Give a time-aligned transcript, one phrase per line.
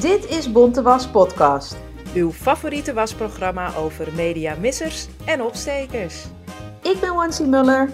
[0.00, 1.76] Dit is Bonte Was Podcast.
[2.14, 6.24] Uw favoriete wasprogramma over mediamissers en opstekers.
[6.82, 7.90] Ik ben Wansi Muller.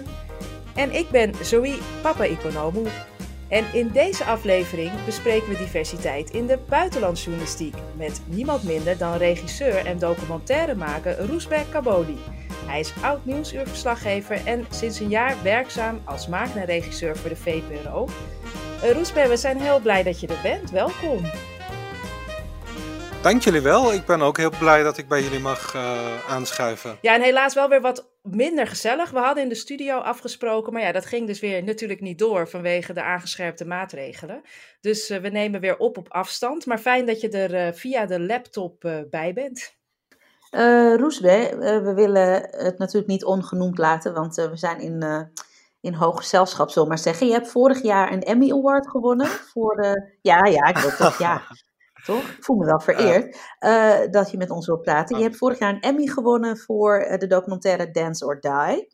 [0.75, 2.81] En ik ben Zoe Papa Economo.
[3.47, 9.85] En in deze aflevering bespreken we diversiteit in de buitenlandsjournalistiek met niemand minder dan regisseur
[9.85, 12.17] en documentairemaker Roesbek Kabodi.
[12.65, 18.07] Hij is oud nieuwsuurverslaggever en sinds een jaar werkzaam als maker regisseur voor de VPRO.
[18.83, 20.71] Uh, Roesbek, we zijn heel blij dat je er bent.
[20.71, 21.21] Welkom.
[23.25, 23.93] Dank jullie wel.
[23.93, 26.97] Ik ben ook heel blij dat ik bij jullie mag uh, aanschuiven.
[27.01, 29.11] Ja, en helaas wel weer wat minder gezellig.
[29.11, 32.47] We hadden in de studio afgesproken, maar ja, dat ging dus weer natuurlijk niet door
[32.47, 34.41] vanwege de aangescherpte maatregelen.
[34.81, 36.65] Dus uh, we nemen weer op op afstand.
[36.65, 39.75] Maar fijn dat je er uh, via de laptop bij bent.
[40.51, 45.29] Uh, Roesbe, we willen het natuurlijk niet ongenoemd laten, want we zijn in
[45.81, 47.27] in hoog gezelschap, zullen we maar zeggen.
[47.27, 50.17] Je hebt vorig jaar een Emmy Award gewonnen voor de...
[50.21, 51.41] Ja, ja, ik wil toch, ja
[52.05, 52.29] toch?
[52.29, 55.17] Ik voel me wel vereerd uh, dat je met ons wilt praten.
[55.17, 58.93] Je hebt vorig jaar een Emmy gewonnen voor uh, de documentaire Dance or Die.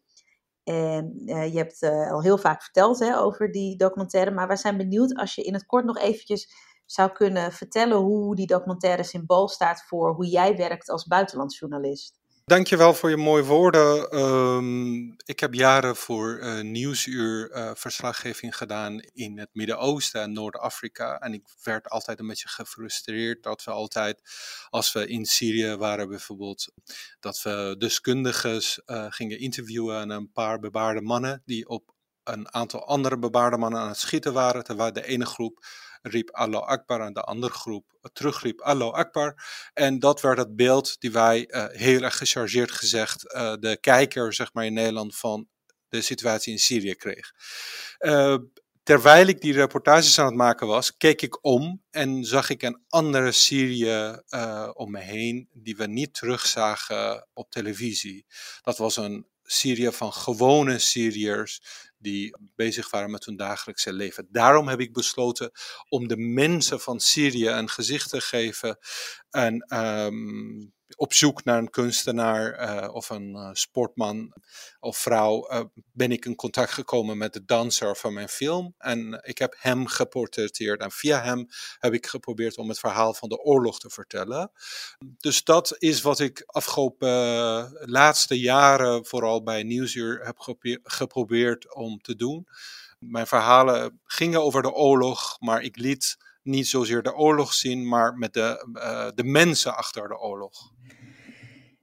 [0.64, 4.78] En uh, je hebt al heel vaak verteld hè, over die documentaire, maar wij zijn
[4.78, 6.53] benieuwd als je in het kort nog eventjes
[6.86, 12.21] zou kunnen vertellen hoe die documentaire symbool staat voor hoe jij werkt als buitenlandsjournalist.
[12.45, 14.20] Dankjewel voor je mooie woorden.
[14.20, 21.19] Um, ik heb jaren voor uh, Nieuwsuur uh, verslaggeving gedaan in het Midden-Oosten en Noord-Afrika.
[21.19, 24.22] En ik werd altijd een beetje gefrustreerd dat we altijd,
[24.69, 26.74] als we in Syrië waren bijvoorbeeld,
[27.19, 31.94] dat we deskundigen uh, gingen interviewen en een paar bebaarde mannen die op
[32.24, 35.66] een aantal andere bebaarde mannen aan het schieten waren, terwijl de ene groep
[36.01, 39.44] riep Allah Akbar en de andere groep terugriep Allah Akbar.
[39.73, 44.34] En dat werd het beeld die wij uh, heel erg gechargeerd gezegd uh, de kijker
[44.34, 45.47] zeg maar in Nederland van
[45.89, 47.31] de situatie in Syrië kreeg.
[48.84, 52.83] Terwijl ik die reportages aan het maken was, keek ik om en zag ik een
[52.88, 54.19] andere Syrië
[54.73, 58.25] om me heen die we niet terugzagen op televisie.
[58.62, 61.62] Dat was een Syrië van gewone Syriërs
[62.01, 64.28] die bezig waren met hun dagelijkse leven.
[64.31, 65.51] Daarom heb ik besloten
[65.89, 68.78] om de mensen van Syrië een gezicht te geven
[69.29, 74.34] en um, op zoek naar een kunstenaar uh, of een uh, sportman
[74.79, 78.74] of vrouw uh, ben ik in contact gekomen met de danser van mijn film.
[78.78, 80.81] En ik heb hem geportretteerd.
[80.81, 81.47] En via hem
[81.80, 84.51] heb ik geprobeerd om het verhaal van de oorlog te vertellen.
[85.18, 87.09] Dus dat is wat ik afgelopen
[87.90, 90.38] laatste jaren, vooral bij Nieuwsuur, heb
[90.84, 92.47] geprobeerd om te doen.
[93.00, 98.13] Mijn verhalen gingen over de oorlog, maar ik liet niet zozeer de oorlog zien, maar
[98.13, 100.72] met de, uh, de mensen achter de oorlog.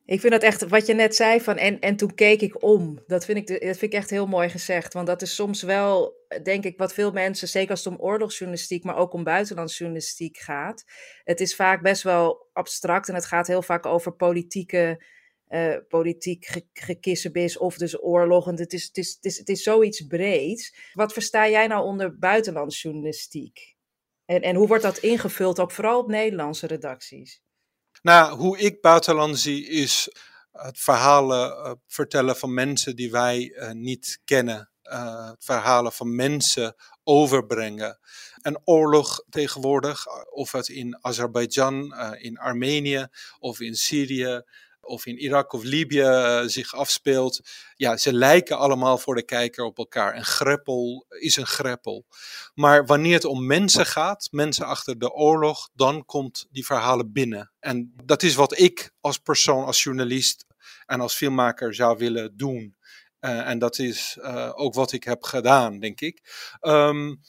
[0.09, 3.03] Ik vind dat echt wat je net zei van en, en toen keek ik om.
[3.07, 4.93] Dat vind, ik, dat vind ik echt heel mooi gezegd.
[4.93, 8.85] Want dat is soms wel, denk ik, wat veel mensen, zeker als het om oorlogsjournalistiek,
[8.85, 10.85] maar ook om buitenlandsjournalistiek gaat.
[11.25, 15.05] Het is vaak best wel abstract en het gaat heel vaak over politieke,
[15.49, 16.63] uh, politiek
[17.59, 18.49] of dus oorlog.
[18.49, 20.77] En het is, het, is, het, is, het is zoiets breeds.
[20.93, 23.77] Wat versta jij nou onder buitenlandsjournalistiek?
[24.29, 27.43] En, en hoe wordt dat ingevuld, ook vooral op Nederlandse redacties?
[28.03, 30.09] Nou, hoe ik buitenland zie is
[30.53, 34.71] het verhalen uh, vertellen van mensen die wij uh, niet kennen.
[34.83, 36.75] Uh, verhalen van mensen
[37.05, 37.99] overbrengen.
[38.43, 43.07] Een oorlog tegenwoordig, of het in Azerbeidzjan, in Armenië
[43.39, 44.43] of in Syrië
[44.89, 47.41] of in Irak of Libië uh, zich afspeelt.
[47.77, 50.17] Ja, ze lijken allemaal voor de kijker op elkaar.
[50.17, 52.07] Een greppel is een greppel.
[52.55, 57.53] Maar wanneer het om mensen gaat, mensen achter de oorlog, dan komt die verhalen binnen.
[57.61, 60.45] En dat is wat ik als persoon, als journalist
[60.87, 62.77] en als filmmaker zou willen doen.
[63.21, 66.21] Uh, en dat is uh, ook wat ik heb gedaan, denk ik.
[66.61, 67.21] Um,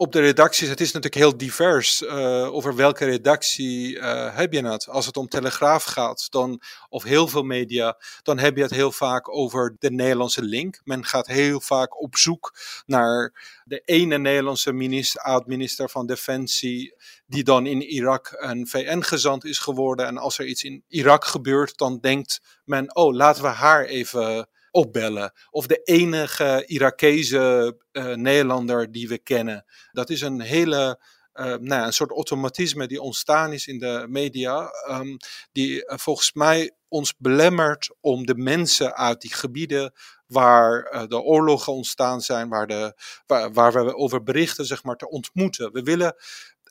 [0.00, 2.02] op de redacties, het is natuurlijk heel divers.
[2.02, 4.88] Uh, over welke redactie uh, heb je het?
[4.88, 8.92] Als het om Telegraaf gaat, dan, of heel veel media, dan heb je het heel
[8.92, 10.80] vaak over de Nederlandse link.
[10.84, 12.54] Men gaat heel vaak op zoek
[12.86, 13.32] naar
[13.64, 16.94] de ene Nederlandse minister, oud-minister van Defensie,
[17.26, 20.06] die dan in Irak een VN-gezant is geworden.
[20.06, 24.48] En als er iets in Irak gebeurt, dan denkt men, oh, laten we haar even
[24.78, 25.32] opbellen.
[25.50, 27.76] Of de enige Irakese
[28.14, 29.64] Nederlander die we kennen.
[29.92, 31.00] Dat is een hele
[31.38, 35.16] uh, nou, een soort automatisme die ontstaan is in de media, um,
[35.52, 39.92] die uh, volgens mij ons belemmert om de mensen uit die gebieden
[40.26, 42.94] waar de oorlogen ontstaan zijn, waar, de,
[43.26, 45.72] waar, waar, we over berichten, zeg maar, te ontmoeten.
[45.72, 46.14] We willen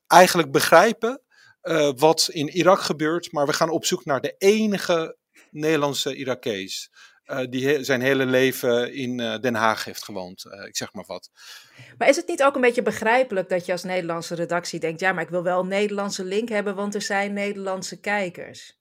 [0.07, 1.21] eigenlijk begrijpen
[1.95, 5.18] wat in Irak gebeurt, maar we gaan op zoek naar de enige
[5.51, 6.92] Nederlandse Irakees.
[7.27, 10.45] Uh, die zijn hele leven in uh, Den Haag heeft gewoond.
[10.45, 11.29] Uh, ik zeg maar wat.
[11.97, 15.12] Maar is het niet ook een beetje begrijpelijk dat je als Nederlandse redactie denkt: ja,
[15.12, 18.79] maar ik wil wel een Nederlandse link hebben, want er zijn Nederlandse kijkers?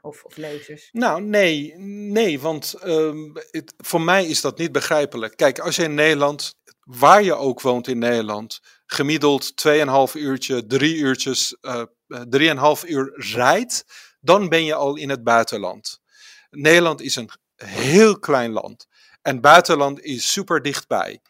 [0.00, 0.88] Of, of lezers?
[0.92, 1.74] Nou, nee,
[2.12, 5.36] nee want um, het, voor mij is dat niet begrijpelijk.
[5.36, 10.96] Kijk, als je in Nederland, waar je ook woont in Nederland, gemiddeld 2,5 uurtje, 3
[10.96, 13.84] uurtjes, 3,5 uur rijdt,
[14.20, 16.00] dan ben je al in het buitenland.
[16.50, 17.30] Nederland is een
[17.64, 18.86] heel klein land.
[19.22, 21.20] En buitenland is super dichtbij.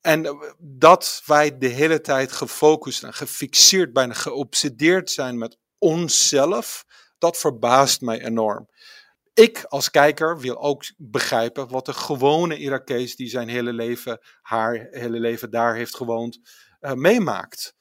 [0.00, 6.84] En eh, dat wij de hele tijd gefocust en gefixeerd, bijna geobsedeerd zijn met onszelf,
[7.18, 8.68] dat verbaast mij enorm.
[9.34, 14.86] Ik als kijker wil ook begrijpen wat de gewone Irakees die zijn hele leven, haar
[14.90, 16.38] hele leven daar heeft gewoond,
[16.80, 17.74] uh, meemaakt.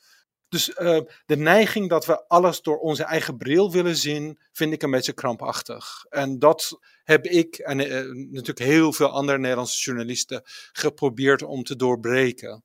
[0.54, 4.82] Dus uh, de neiging dat we alles door onze eigen bril willen zien, vind ik
[4.84, 6.06] een beetje krampachtig.
[6.10, 7.88] En dat heb ik en uh,
[8.32, 10.42] natuurlijk heel veel andere Nederlandse journalisten
[10.72, 12.64] geprobeerd om te doorbreken.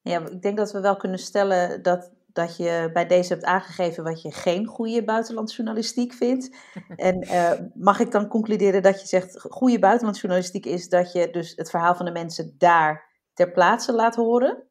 [0.00, 4.04] Ja, ik denk dat we wel kunnen stellen dat, dat je bij deze hebt aangegeven
[4.04, 6.56] wat je geen goede buitenlandsjournalistiek vindt.
[6.96, 11.52] En uh, mag ik dan concluderen dat je zegt, goede buitenlandsjournalistiek is dat je dus
[11.56, 14.68] het verhaal van de mensen daar ter plaatse laat horen?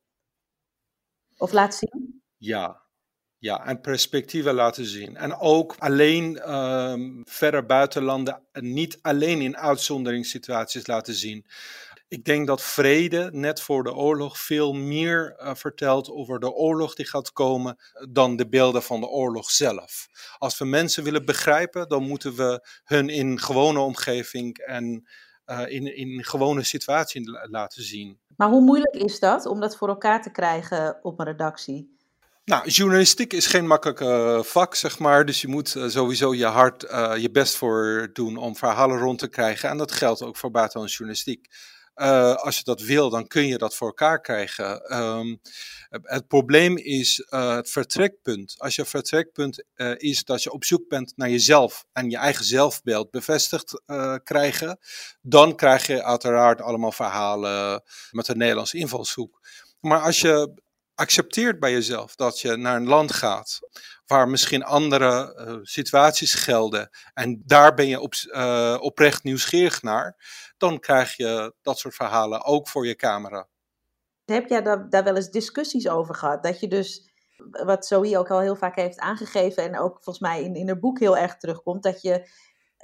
[1.37, 2.21] Of laat zien?
[2.37, 2.81] Ja,
[3.37, 5.15] ja, en perspectieven laten zien.
[5.15, 11.45] En ook alleen um, verre buitenlanden, niet alleen in uitzonderingssituaties laten zien.
[12.07, 16.95] Ik denk dat vrede net voor de oorlog veel meer uh, vertelt over de oorlog
[16.95, 17.77] die gaat komen
[18.09, 20.07] dan de beelden van de oorlog zelf.
[20.37, 25.07] Als we mensen willen begrijpen, dan moeten we hun in gewone omgeving en
[25.45, 28.19] uh, in, in gewone situatie laten zien.
[28.37, 31.97] Maar hoe moeilijk is dat om dat voor elkaar te krijgen op een redactie?
[32.45, 35.25] Nou, journalistiek is geen makkelijk uh, vak, zeg maar.
[35.25, 39.19] Dus je moet uh, sowieso je hart, uh, je best voor doen om verhalen rond
[39.19, 39.69] te krijgen.
[39.69, 41.47] En dat geldt ook voor buitenlandse journalistiek.
[42.35, 44.97] Als je dat wil, dan kun je dat voor elkaar krijgen.
[45.01, 45.41] Um,
[45.89, 48.55] het probleem is het vertrekpunt.
[48.57, 49.63] Als je vertrekpunt
[49.97, 53.81] is dat je op zoek bent naar jezelf en je eigen zelfbeeld bevestigd
[54.23, 54.79] krijgen,
[55.21, 59.41] dan krijg je uiteraard allemaal verhalen met een Nederlandse invalshoek.
[59.79, 60.61] Maar als je
[60.95, 63.59] accepteert bij jezelf dat je naar een land gaat
[64.05, 70.15] waar misschien andere uh, situaties gelden en daar ben je op, uh, oprecht nieuwsgierig naar,
[70.57, 73.47] dan krijg je dat soort verhalen ook voor je camera.
[74.25, 76.43] Heb daar, daar wel eens discussies over gehad?
[76.43, 77.11] Dat je dus,
[77.65, 80.79] wat Zoe ook al heel vaak heeft aangegeven en ook volgens mij in, in haar
[80.79, 82.29] boek heel erg terugkomt, dat je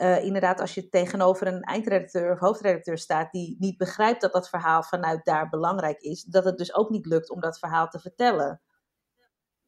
[0.01, 4.49] uh, inderdaad, als je tegenover een eindredacteur of hoofdredacteur staat die niet begrijpt dat dat
[4.49, 7.99] verhaal vanuit daar belangrijk is, dat het dus ook niet lukt om dat verhaal te
[7.99, 8.61] vertellen.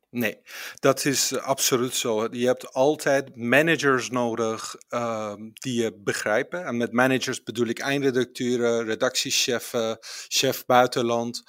[0.09, 0.41] Nee,
[0.79, 2.27] dat is absoluut zo.
[2.31, 6.65] Je hebt altijd managers nodig uh, die je begrijpen.
[6.65, 9.97] En met managers bedoel ik eindredacteuren, redactiechefen,
[10.27, 11.43] chef buitenland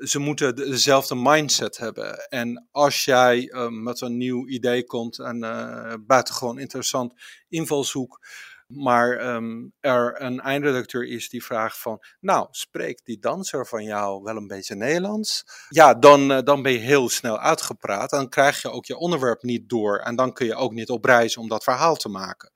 [0.00, 2.28] ze moeten dezelfde mindset hebben.
[2.28, 7.14] En als jij uh, met een nieuw idee komt en uh, buitengewoon interessant
[7.48, 8.26] invalshoek,
[8.70, 14.22] maar um, er een eindredacteur is die vraagt van, nou, spreekt die danser van jou
[14.22, 15.44] wel een beetje Nederlands?
[15.68, 18.10] Ja, dan, uh, dan ben je heel snel uitgepraat.
[18.10, 21.04] Dan krijg je ook je onderwerp niet door en dan kun je ook niet op
[21.04, 22.52] reis om dat verhaal te maken.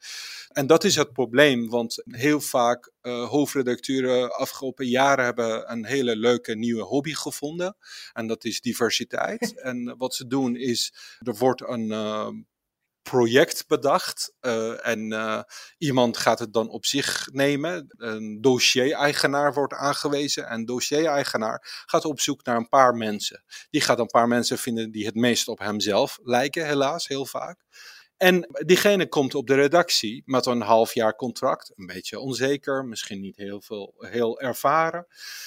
[0.49, 6.17] En dat is het probleem, want heel vaak uh, hoofdredacteuren afgelopen jaren hebben een hele
[6.17, 7.77] leuke nieuwe hobby gevonden.
[8.13, 9.55] En dat is diversiteit.
[9.63, 12.29] en wat ze doen is, er wordt een uh,
[13.11, 15.41] project bedacht uh, en uh,
[15.79, 17.87] iemand gaat het dan op zich nemen.
[17.89, 23.45] Een dossier-eigenaar wordt aangewezen en dossier-eigenaar gaat op zoek naar een paar mensen.
[23.71, 27.65] Die gaat een paar mensen vinden die het meest op hemzelf lijken, helaas, heel vaak.
[28.17, 33.21] En diegene komt op de redactie met een half jaar contract, een beetje onzeker, misschien
[33.21, 35.07] niet heel veel, heel ervaren.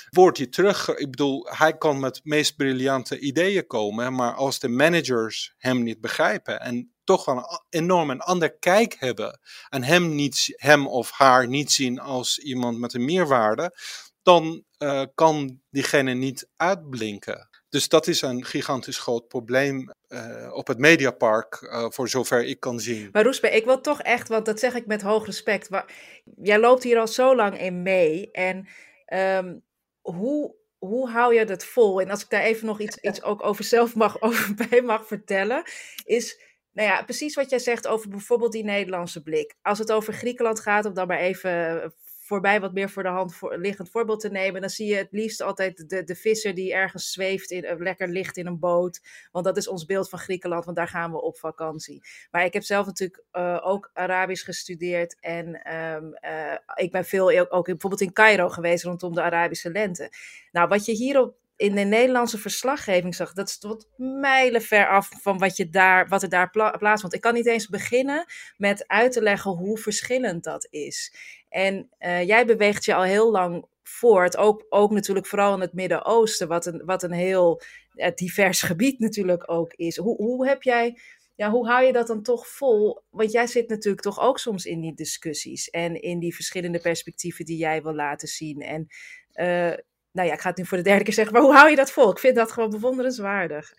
[0.09, 4.67] Wordt hij terug, ik bedoel, hij kan met meest briljante ideeën komen, maar als de
[4.67, 10.53] managers hem niet begrijpen en toch een enorm een ander kijk hebben en hem, niet,
[10.55, 13.75] hem of haar niet zien als iemand met een meerwaarde,
[14.21, 17.49] dan uh, kan diegene niet uitblinken.
[17.69, 22.59] Dus dat is een gigantisch groot probleem uh, op het Mediapark, uh, voor zover ik
[22.59, 23.09] kan zien.
[23.11, 25.69] Maar Roesbe, ik wil toch echt, want dat zeg ik met hoog respect.
[25.69, 25.93] Maar,
[26.35, 28.31] jij loopt hier al zo lang in mee.
[28.31, 28.67] En
[29.13, 29.63] um,
[30.01, 32.01] hoe, hoe hou je dat vol?
[32.01, 35.07] En als ik daar even nog iets, iets ook over zelf mag, over bij mag
[35.07, 35.63] vertellen,
[36.03, 36.39] is
[36.77, 39.55] nou ja, precies wat jij zegt over bijvoorbeeld die Nederlandse blik.
[39.61, 43.37] Als het over Griekenland gaat, om dan maar even voorbij wat meer voor de hand
[43.41, 47.11] liggend voorbeeld te nemen, dan zie je het liefst altijd de, de visser die ergens
[47.11, 49.01] zweeft, in, uh, lekker ligt in een boot.
[49.31, 52.01] Want dat is ons beeld van Griekenland, want daar gaan we op vakantie.
[52.31, 57.49] Maar ik heb zelf natuurlijk uh, ook Arabisch gestudeerd en um, uh, ik ben veel
[57.49, 60.11] ook bijvoorbeeld in Cairo geweest rondom de Arabische lente.
[60.51, 65.09] Nou, wat je hierop in de Nederlandse verslaggeving zag, dat is tot mijlen ver af
[65.21, 67.13] van wat, je daar, wat er daar pla plaatsvond.
[67.13, 68.25] Ik kan niet eens beginnen
[68.57, 71.15] met uit te leggen hoe verschillend dat is.
[71.49, 75.73] En uh, jij beweegt je al heel lang voort, ook, ook natuurlijk vooral in het
[75.73, 77.61] Midden-Oosten, wat een, wat een heel
[77.95, 79.97] uh, divers gebied natuurlijk ook is.
[79.97, 80.97] Hoe, hoe heb jij
[81.35, 83.01] ja, hoe hou je dat dan toch vol?
[83.09, 87.45] Want jij zit natuurlijk toch ook soms in die discussies en in die verschillende perspectieven
[87.45, 88.61] die jij wil laten zien.
[88.61, 88.87] En
[89.33, 89.77] uh,
[90.17, 91.75] nou ja, ik ga het nu voor de derde keer zeggen, maar hoe hou je
[91.75, 92.11] dat vol?
[92.11, 93.73] Ik vind dat gewoon bewonderenswaardig.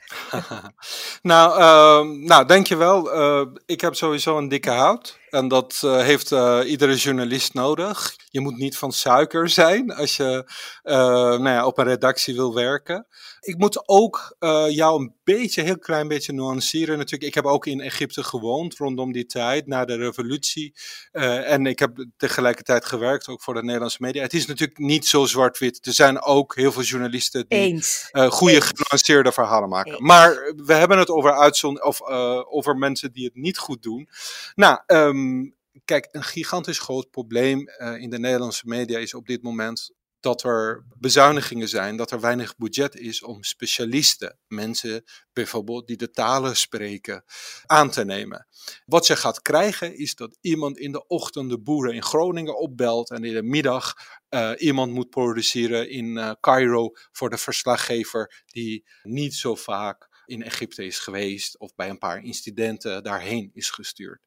[1.23, 3.17] nou, uh, nou, dankjewel.
[3.17, 5.19] Uh, ik heb sowieso een dikke hout.
[5.31, 8.17] En dat uh, heeft uh, iedere journalist nodig.
[8.31, 10.51] Je moet niet van suiker zijn als je
[10.85, 13.07] uh, nou ja, op een redactie wil werken.
[13.41, 14.37] Ik moet ook
[14.69, 16.99] jou een beetje, heel klein beetje nuanceren.
[16.99, 20.75] Natuurlijk, ik heb ook in Egypte gewoond rondom die tijd, na de revolutie.
[21.13, 24.23] en ik heb tegelijkertijd gewerkt, ook voor de Nederlandse media.
[24.23, 25.87] Het is natuurlijk niet zo zwart-wit.
[25.87, 27.83] Er zijn ook heel veel journalisten die
[28.13, 29.93] goede, genuanceerde verhalen maken.
[29.93, 30.01] Eens.
[30.01, 32.03] Maar we hebben het over uitzond of
[32.49, 34.09] over mensen die het niet goed doen.
[34.55, 39.27] Nou, um, Um, kijk, een gigantisch groot probleem uh, in de Nederlandse media is op
[39.27, 45.87] dit moment dat er bezuinigingen zijn, dat er weinig budget is om specialisten, mensen bijvoorbeeld
[45.87, 47.25] die de talen spreken,
[47.67, 48.47] aan te nemen.
[48.85, 53.11] Wat je gaat krijgen is dat iemand in de ochtend de boeren in Groningen opbelt
[53.11, 53.95] en in de middag
[54.31, 60.43] uh, iemand moet produceren in uh, Cairo voor de verslaggever die niet zo vaak in
[60.43, 64.21] Egypte is geweest of bij een paar incidenten daarheen is gestuurd.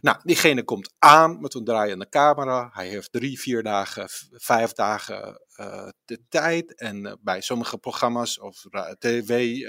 [0.00, 2.70] Nou, diegene komt aan met een draaiende camera.
[2.72, 6.74] Hij heeft drie, vier dagen, vijf dagen uh, de tijd.
[6.74, 8.64] En uh, bij sommige programma's of
[8.98, 9.60] tv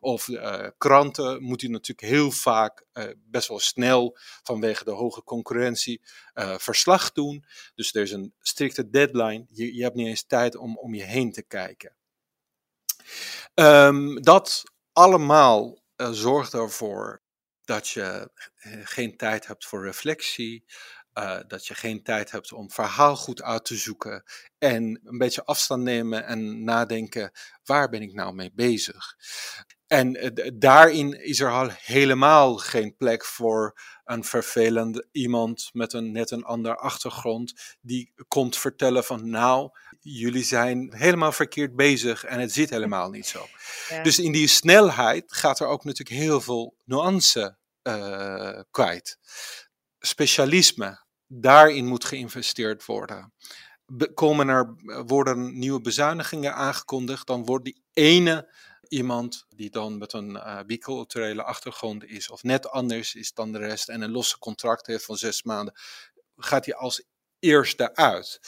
[0.00, 0.28] of
[0.78, 6.00] kranten moet hij natuurlijk heel vaak best wel snel vanwege de hoge concurrentie
[6.56, 7.44] verslag doen.
[7.74, 9.46] Dus er is een strikte deadline.
[9.48, 11.96] Je, je hebt niet eens tijd om om je heen te kijken.
[13.54, 14.62] Um, dat
[14.98, 17.22] allemaal uh, zorgt ervoor
[17.64, 20.64] dat je eh, geen tijd hebt voor reflectie,
[21.14, 24.24] uh, dat je geen tijd hebt om verhaal goed uit te zoeken
[24.58, 27.30] en een beetje afstand nemen en nadenken,
[27.64, 29.16] waar ben ik nou mee bezig?
[29.86, 36.12] En uh, daarin is er al helemaal geen plek voor een vervelend iemand met een
[36.12, 39.70] net een ander achtergrond die komt vertellen van nou,
[40.12, 43.46] jullie zijn helemaal verkeerd bezig en het zit helemaal niet zo.
[43.88, 44.02] Ja.
[44.02, 49.18] Dus in die snelheid gaat er ook natuurlijk heel veel nuance uh, kwijt.
[49.98, 53.32] Specialisme, daarin moet geïnvesteerd worden.
[53.86, 58.54] Be komen er, worden nieuwe bezuinigingen aangekondigd, dan wordt die ene
[58.88, 63.58] iemand die dan met een uh, biculturele achtergrond is of net anders is dan de
[63.58, 65.74] rest en een losse contract heeft van zes maanden,
[66.36, 67.04] gaat hij als
[67.38, 68.40] eerste uit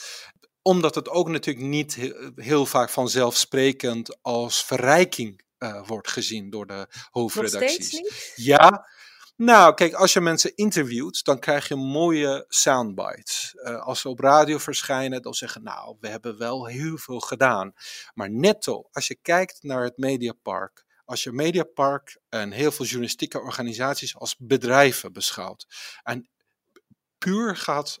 [0.61, 6.87] omdat het ook natuurlijk niet heel, vaak vanzelfsprekend als verrijking uh, wordt gezien door de
[7.11, 8.01] hoofdredacties.
[8.35, 8.87] Ja,
[9.35, 13.53] nou, kijk, als je mensen interviewt, dan krijg je mooie soundbites.
[13.55, 17.73] Uh, als ze op radio verschijnen, dan zeggen, nou, we hebben wel heel veel gedaan.
[18.13, 23.39] Maar netto, als je kijkt naar het Mediapark, als je Mediapark en heel veel journalistieke
[23.39, 25.67] organisaties als bedrijven beschouwt,
[26.03, 26.29] en
[27.17, 27.95] puur gaat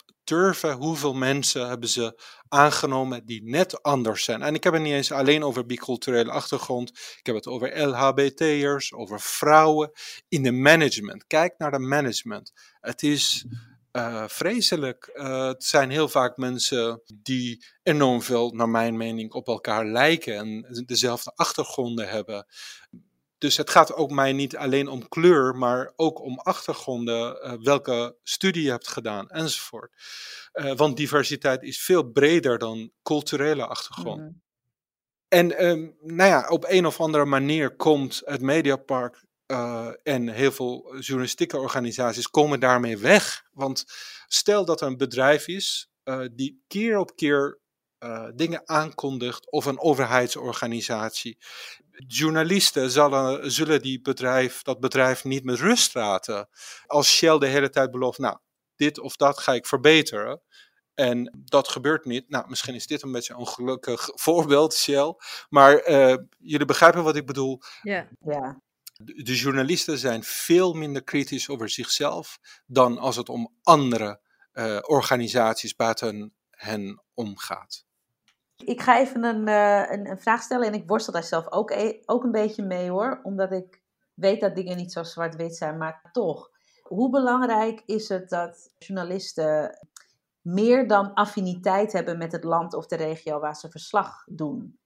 [0.77, 4.41] hoeveel mensen hebben ze aangenomen die net anders zijn.
[4.41, 6.89] En ik heb het niet eens alleen over biculturele achtergrond.
[6.89, 9.91] Ik heb het over LHBT'ers, over vrouwen
[10.27, 11.27] in de management.
[11.27, 12.53] Kijk naar de management.
[12.79, 13.45] Het is
[13.91, 15.09] uh, vreselijk.
[15.13, 20.35] Uh, het zijn heel vaak mensen die enorm veel, naar mijn mening, op elkaar lijken
[20.35, 22.45] en dezelfde achtergronden hebben.
[23.41, 28.17] Dus het gaat ook mij niet alleen om kleur, maar ook om achtergronden, uh, welke
[28.23, 29.91] studie je hebt gedaan enzovoort.
[30.53, 34.19] Uh, want diversiteit is veel breder dan culturele achtergrond.
[34.19, 34.41] Mm -hmm.
[35.27, 40.51] En um, nou ja, op een of andere manier komt het Mediapark uh, en heel
[40.51, 43.43] veel journalistieke organisaties komen daarmee weg.
[43.51, 43.85] Want
[44.27, 45.89] stel dat er een bedrijf is
[46.33, 47.60] die keer op keer
[48.03, 51.37] uh, dingen aankondigt of een overheidsorganisatie.
[52.07, 56.49] Journalisten zullen, zullen die bedrijf, dat bedrijf niet met rust laten.
[56.85, 58.37] Als Shell de hele tijd belooft, nou,
[58.75, 60.41] dit of dat ga ik verbeteren.
[60.93, 62.29] En dat gebeurt niet.
[62.29, 65.15] Nou, misschien is dit een beetje een ongelukkig voorbeeld, Shell.
[65.49, 67.61] Maar uh, jullie begrijpen wat ik bedoel.
[67.81, 68.07] Ja.
[68.19, 68.61] Ja.
[68.93, 74.19] De, de journalisten zijn veel minder kritisch over zichzelf dan als het om andere
[74.53, 77.85] uh, organisaties buiten hen omgaat.
[78.65, 81.71] Ik ga even een, uh, een, een, vraag stellen en ik worstel daar zelf ook,
[81.71, 83.81] e ook een beetje mee hoor, omdat ik
[84.13, 86.49] weet dat dingen niet zo zwart-wit zijn, maar toch.
[86.81, 89.79] Hoe belangrijk is het dat journalisten
[90.41, 94.79] meer dan affiniteit hebben met het land of de regio waar ze verslag doen?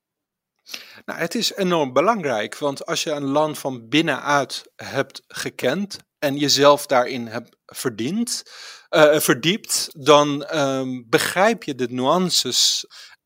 [1.06, 6.38] Nou, het is enorm belangrijk, want als je een land van binnenuit hebt gekend en
[6.38, 8.44] jezelf daarin hebt verdiend,
[8.90, 12.86] uh, verdiept, dan um, begrijp je de nuances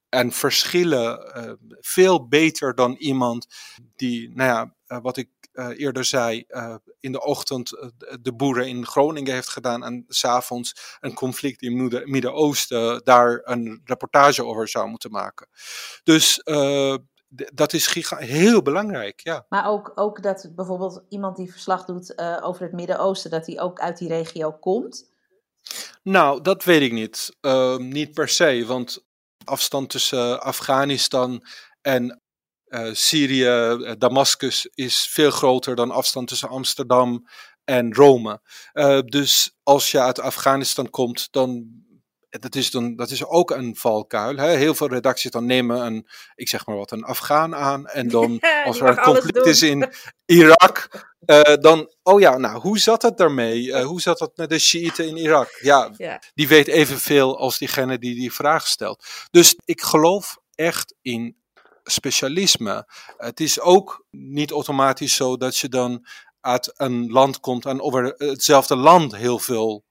[0.09, 3.47] en verschillen uh, veel beter dan iemand
[3.95, 6.45] die, nou ja, uh, wat ik uh, eerder zei,
[6.99, 7.69] in de ochtend
[8.21, 13.81] de boeren in Groningen heeft gedaan en s'avonds een conflict in het Midden-Oosten daar een
[13.83, 15.47] reportage over zou moeten maken.
[16.03, 16.41] Dus
[17.53, 19.45] dat is heel belangrijk, ja.
[19.49, 23.79] Maar ook, ook dat bijvoorbeeld iemand die verslag doet over het Midden-Oosten, dat hij ook
[23.79, 25.09] uit die regio komt?
[26.03, 27.37] Nou, dat weet ik niet.
[27.41, 29.07] Uh, niet per se, want
[29.49, 31.45] afstand tussen Afghanistan
[31.81, 32.21] en
[32.67, 37.27] uh, Syrië, Damascus, is veel groter dan afstand tussen Amsterdam
[37.63, 38.41] en Rome.
[39.05, 41.67] dus als je uit Afghanistan komt, dan
[42.29, 44.35] dat is, dan, dat is ook een valkuil.
[44.35, 44.49] Hè?
[44.49, 47.87] Heel veel redacties dan nemen een, ik zeg maar wat, een Afghaan aan.
[47.87, 49.91] En dan, als er een conflict is in
[50.25, 50.89] Irak,
[51.25, 53.63] uh, dan, oh ja, nou, hoe zat het daarmee?
[53.63, 55.57] Uh, hoe zat het met de Shiiten in Irak?
[55.61, 59.05] Ja, ja, die weet evenveel als diegene die die vraag stelt.
[59.31, 61.37] Dus ik geloof echt in
[61.83, 62.87] specialisme.
[63.17, 66.05] Het is ook niet automatisch zo dat je dan
[66.41, 69.83] uit een land komt en over hetzelfde land heel veel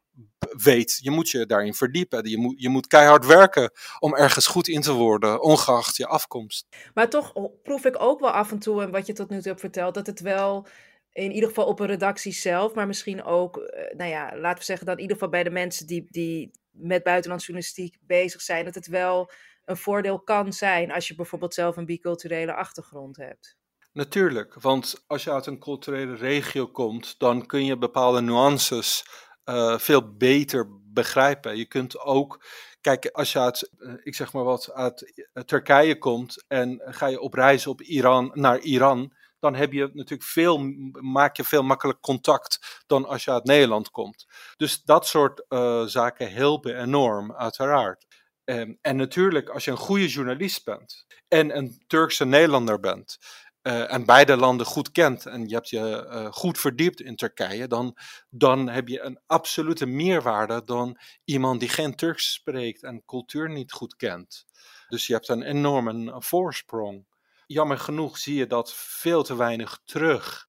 [0.62, 0.98] weet.
[1.02, 2.28] Je moet je daarin verdiepen.
[2.28, 6.66] Je moet, je moet keihard werken om ergens goed in te worden, ongeacht je afkomst.
[6.94, 7.32] Maar toch
[7.62, 9.94] proef ik ook wel af en toe, en wat je tot nu toe hebt verteld,
[9.94, 10.66] dat het wel
[11.12, 14.64] in ieder geval op een redactie zelf, maar misschien ook, eh, nou ja, laten we
[14.64, 18.74] zeggen dan in ieder geval bij de mensen die, die met buitenlandsjournalistiek bezig zijn, dat
[18.74, 19.30] het wel
[19.64, 23.56] een voordeel kan zijn als je bijvoorbeeld zelf een biculturele achtergrond hebt.
[23.92, 29.04] Natuurlijk, want als je uit een culturele regio komt, dan kun je bepaalde nuances
[29.48, 31.56] uh, veel beter begrijpen.
[31.56, 32.44] Je kunt ook,
[32.80, 37.06] kijk, als je uit, uh, ik zeg maar wat, uit uh, Turkije komt en ga
[37.06, 40.58] je op reis op Iran, naar Iran, dan heb je natuurlijk veel,
[41.00, 44.26] maak je veel makkelijk contact dan als je uit Nederland komt.
[44.56, 45.44] Dus dat soort
[45.90, 48.06] zaken helpen enorm, uiteraard.
[48.44, 53.18] Um, en natuurlijk, als je een goede journalist bent en een Turkse Nederlander bent,
[53.68, 57.66] uh, en beide landen goed kent en je hebt je uh, goed verdiept in Turkije,
[57.66, 57.96] dan,
[58.30, 63.72] dan heb je een absolute meerwaarde dan iemand die geen Turks spreekt en cultuur niet
[63.72, 64.46] goed kent.
[64.88, 67.06] Dus je hebt een enorme voorsprong.
[67.46, 70.48] Jammer genoeg zie je dat veel te weinig terug,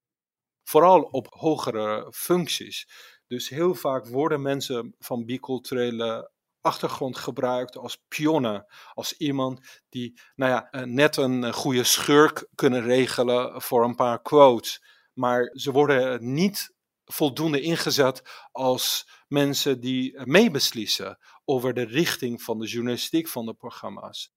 [0.62, 2.88] vooral op hogere functies.
[3.26, 8.66] Dus heel vaak worden mensen van biculturele achtergrond gebruikt als pionnen.
[8.94, 13.94] Als iemand die, nou ja, eh, net een eh, goede schurk kunnen regelen voor een
[13.94, 14.82] paar quotes.
[15.12, 22.66] Maar ze worden niet voldoende ingezet als mensen die meebeslissen over de richting van de
[22.66, 24.32] journalistiek van de programma's.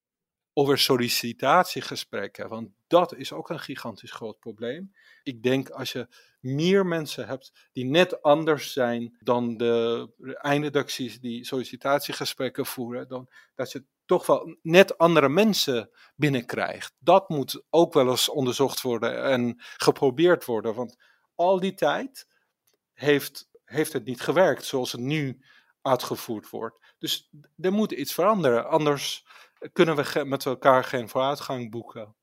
[0.54, 4.94] Over sollicitatiegesprekken, want dat is ook een gigantisch groot probleem.
[5.24, 6.08] Ik denk als je
[6.44, 10.10] meer mensen hebt die net anders zijn dan de
[10.42, 16.94] eindredacties die sollicitatiegesprekken voeren, dan dat je toch wel net andere mensen binnenkrijgt.
[17.00, 20.96] Dat moet ook wel eens onderzocht worden en geprobeerd worden, want
[21.36, 22.28] al die tijd
[22.94, 25.46] heeft, heeft het niet gewerkt zoals het nu
[25.82, 26.96] uitgevoerd wordt.
[26.98, 29.26] Dus er moet iets veranderen, anders
[29.74, 32.16] kunnen we met elkaar geen vooruitgang boeken.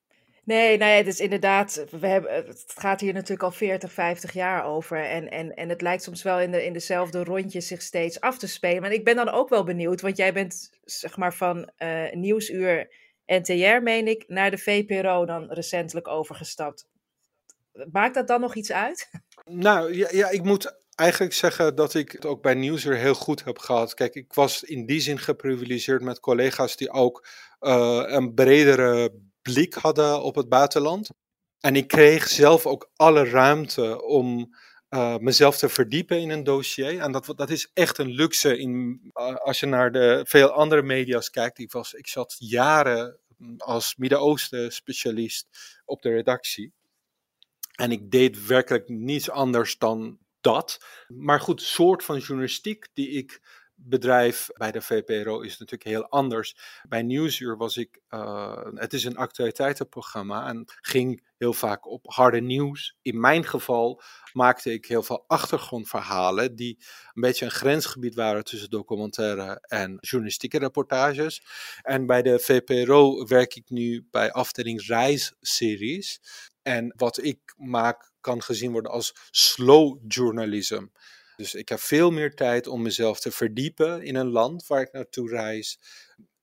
[0.44, 4.64] Nee, nou het is inderdaad, we hebben, het gaat hier natuurlijk al 40, 50 jaar
[4.64, 5.04] over.
[5.04, 8.38] En, en, en het lijkt soms wel in, de, in dezelfde rondjes zich steeds af
[8.38, 8.82] te spelen.
[8.82, 12.88] Maar ik ben dan ook wel benieuwd, want jij bent zeg maar van uh, Nieuwsuur
[13.26, 16.86] NTR, meen ik, naar de VPRO dan recentelijk overgestapt.
[17.92, 19.10] Maakt dat dan nog iets uit?
[19.44, 23.44] Nou ja, ja ik moet eigenlijk zeggen dat ik het ook bij Nieuwsuur heel goed
[23.44, 23.94] heb gehad.
[23.94, 27.26] Kijk, ik was in die zin geprivilegeerd met collega's die ook
[27.60, 31.08] uh, een bredere blik hadden op het buitenland.
[31.60, 34.54] En ik kreeg zelf ook alle ruimte om
[34.90, 36.98] uh, mezelf te verdiepen in een dossier.
[36.98, 40.82] En dat, dat is echt een luxe in, uh, als je naar de veel andere
[40.82, 41.58] media's kijkt.
[41.58, 43.18] Ik, was, ik zat jaren
[43.56, 45.48] als Midden-Oosten specialist
[45.84, 46.72] op de redactie.
[47.74, 50.84] En ik deed werkelijk niets anders dan dat.
[51.08, 53.40] Maar goed, soort van journalistiek die ik
[53.82, 56.56] bedrijf bij de VPRO is natuurlijk heel anders.
[56.88, 62.40] Bij Nieuwsuur was ik, uh, het is een actualiteitenprogramma en ging heel vaak op harde
[62.40, 62.96] nieuws.
[63.02, 66.78] In mijn geval maakte ik heel veel achtergrondverhalen die
[67.12, 71.42] een beetje een grensgebied waren tussen documentaire en journalistieke reportages.
[71.82, 76.20] En bij de VPRO werk ik nu bij afdeling reisseries.
[76.62, 80.86] En wat ik maak kan gezien worden als slow journalism.
[81.40, 84.92] Dus ik heb veel meer tijd om mezelf te verdiepen in een land waar ik
[84.92, 85.78] naartoe reis.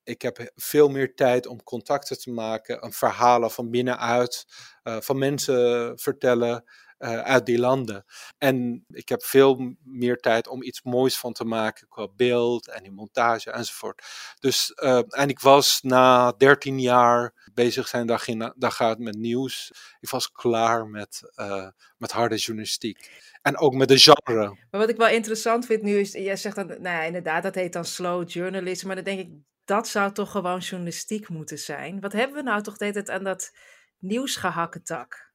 [0.03, 4.45] Ik heb veel meer tijd om contacten te maken, verhalen van binnenuit,
[4.83, 6.63] uh, van mensen vertellen
[6.99, 8.05] uh, uit die landen.
[8.37, 12.83] En ik heb veel meer tijd om iets moois van te maken qua beeld en
[12.83, 14.03] in montage enzovoort.
[14.39, 19.15] Dus, uh, en ik was na 13 jaar bezig zijn dag in dag uit met
[19.15, 19.71] nieuws.
[19.99, 23.25] Ik was klaar met, uh, met harde journalistiek.
[23.41, 24.57] En ook met de genre.
[24.71, 27.73] Maar wat ik wel interessant vind nu is, jij zegt dan, nou inderdaad, dat heet
[27.73, 28.87] dan slow journalism.
[28.87, 29.29] Maar dan denk ik,
[29.65, 31.99] dat zou toch gewoon journalistiek moeten zijn.
[31.99, 33.51] Wat hebben we nou toch de hele tijd aan dat
[33.99, 35.26] nieuwsgehakketak?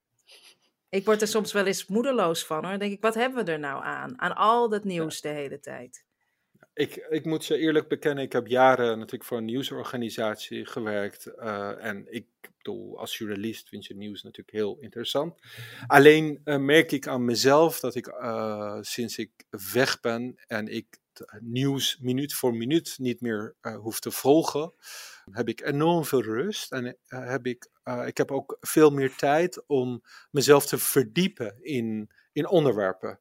[0.93, 2.71] Ik word er soms wel eens moedeloos van hoor.
[2.71, 4.21] Dan denk ik, wat hebben we er nou aan?
[4.21, 6.05] Aan al dat nieuws de hele tijd.
[6.75, 11.27] Ik, ik moet je eerlijk bekennen, ik heb jaren natuurlijk voor een nieuwsorganisatie gewerkt.
[11.27, 12.27] Uh, en ik
[12.57, 15.41] bedoel, als journalist vind je nieuws natuurlijk heel interessant.
[15.87, 19.31] Alleen uh, merk ik aan mezelf dat ik uh, sinds ik
[19.73, 20.99] weg ben en ik
[21.41, 24.75] nieuws minuut voor minuut niet meer hoef te volgen,
[25.31, 29.67] heb ik enorm veel rust en heb ik uh, ik heb ook veel meer tijd
[29.67, 33.21] om mezelf te verdiepen in, in onderwerpen.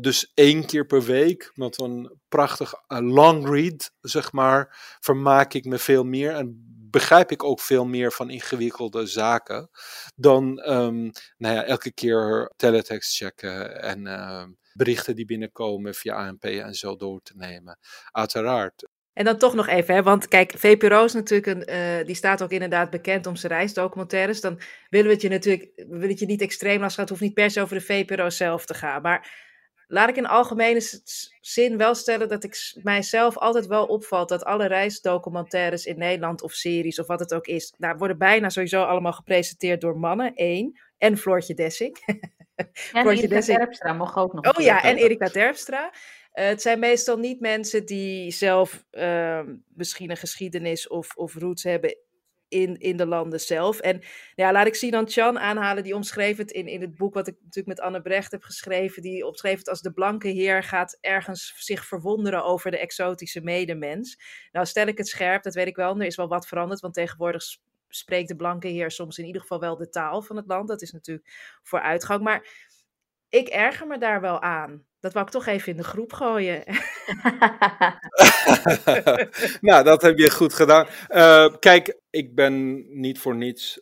[0.00, 5.78] Dus één keer per week met een prachtig long read, zeg maar, vermaak ik me
[5.78, 9.70] veel meer en begrijp ik ook veel meer van ingewikkelde zaken
[10.14, 16.44] dan um, nou ja, elke keer teletext checken en ehm, berichten die binnenkomen via ANP
[16.44, 17.78] en zo door te nemen.
[18.10, 18.84] Uiteraard,
[19.16, 22.42] en dan toch nog even, hè, want kijk, VPRO is natuurlijk een, uh, die staat
[22.42, 24.40] ook inderdaad bekend om zijn reisdocumentaires.
[24.40, 24.60] Dan
[24.90, 27.34] willen we het je natuurlijk, we willen het je niet extreem laten Het hoeft niet
[27.34, 29.02] per se over de VPRO zelf te gaan.
[29.02, 29.44] Maar
[29.86, 30.80] laat ik in algemene
[31.40, 36.52] zin wel stellen dat ik mijzelf altijd wel opvalt dat alle reisdocumentaires in Nederland of
[36.52, 40.80] series of wat het ook is, daar worden bijna sowieso allemaal gepresenteerd door mannen, één.
[40.98, 41.96] En Floortje Dessing.
[42.56, 43.40] En Floortje Erika.
[43.40, 44.56] Terpstra mocht ook nog.
[44.56, 45.84] Oh ja, en Erika Terpstra.
[46.34, 49.40] Uh, het zijn meestal niet mensen die zelf uh,
[49.74, 51.96] misschien een geschiedenis of, of roots hebben
[52.48, 53.80] in, in de landen zelf.
[53.80, 54.02] En
[54.34, 57.34] ja, laat ik Sinan Chan aanhalen, die omschreef het in, in het boek wat ik
[57.40, 59.02] natuurlijk met Anne Brecht heb geschreven.
[59.02, 64.20] Die omschreef het als de blanke heer gaat ergens zich verwonderen over de exotische medemens.
[64.52, 66.94] Nou, stel ik het scherp, dat weet ik wel, er is wel wat veranderd, want
[66.94, 67.42] tegenwoordig
[67.88, 70.68] spreekt de blanke heer soms in ieder geval wel de taal van het land.
[70.68, 72.22] Dat is natuurlijk vooruitgang.
[72.22, 72.48] Maar
[73.28, 74.84] ik erger me daar wel aan.
[75.00, 76.64] Dat wou ik toch even in de groep gooien.
[79.68, 80.86] nou, dat heb je goed gedaan.
[81.08, 83.80] Uh, kijk, ik ben niet voor niets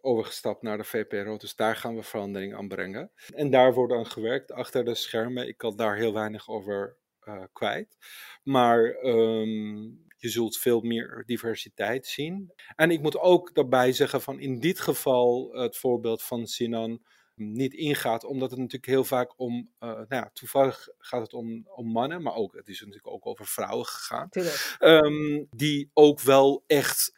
[0.00, 3.10] overgestapt naar de VPRO, dus daar gaan we verandering aan brengen.
[3.34, 5.48] En daar wordt aan gewerkt, achter de schermen.
[5.48, 7.96] Ik kan daar heel weinig over uh, kwijt.
[8.42, 12.52] Maar um, je zult veel meer diversiteit zien.
[12.76, 17.00] En ik moet ook daarbij zeggen van in dit geval het voorbeeld van Sinan
[17.34, 21.68] niet ingaat, omdat het natuurlijk heel vaak om, uh, nou ja, toevallig gaat het om,
[21.68, 24.28] om mannen, maar ook, het is natuurlijk ook over vrouwen gegaan,
[24.80, 27.15] um, die ook wel echt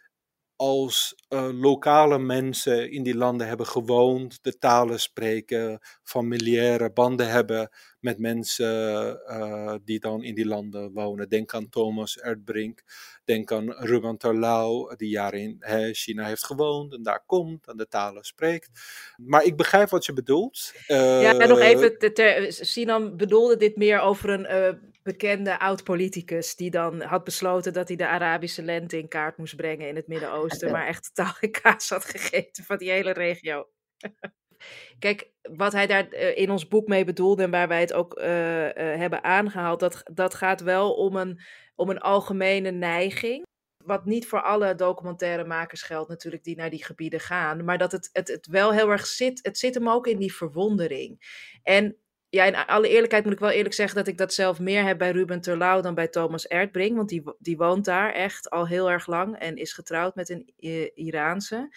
[0.59, 7.71] als uh, lokale mensen in die landen hebben gewoond, de talen spreken, familiaire banden hebben
[8.01, 11.29] met mensen uh, die dan in die landen wonen.
[11.29, 12.83] Denk aan Thomas Erdbrink,
[13.25, 17.77] denk aan Ruben Terlouw, die jaren in hè, China heeft gewoond en daar komt en
[17.77, 18.71] de talen spreekt.
[19.17, 20.73] Maar ik begrijp wat je bedoelt.
[20.89, 27.01] Uh, ja, nog even, ter, Sinan bedoelde dit meer over een bekende oud-politicus die dan
[27.03, 30.87] had besloten dat hij de Arabische lente in kaart moest brengen in het Midden-Oosten, maar
[30.87, 33.69] echt totaal kaas had gegeten van die hele regio.
[34.99, 38.19] Kijk, wat hij daar eh, in ons boek mee bedoelde en waar wij het ook
[38.19, 41.41] uh, uh, hebben aangehaald, dat, dat gaat wel om een,
[41.75, 43.47] om een algemene neiging.
[43.85, 47.65] Wat niet voor alle documentairemakers geldt natuurlijk die naar die gebieden gaan.
[47.65, 49.39] Maar dat het, het, het wel heel erg zit.
[49.43, 51.19] Het zit hem ook in die verwondering.
[51.63, 51.97] En
[52.31, 54.99] ja, in alle eerlijkheid moet ik wel eerlijk zeggen dat ik dat zelf meer heb
[54.99, 56.97] bij Ruben Terlouw dan bij Thomas Erdbrink.
[56.97, 60.53] Want die, die woont daar echt al heel erg lang en is getrouwd met een
[60.95, 61.77] Iraanse.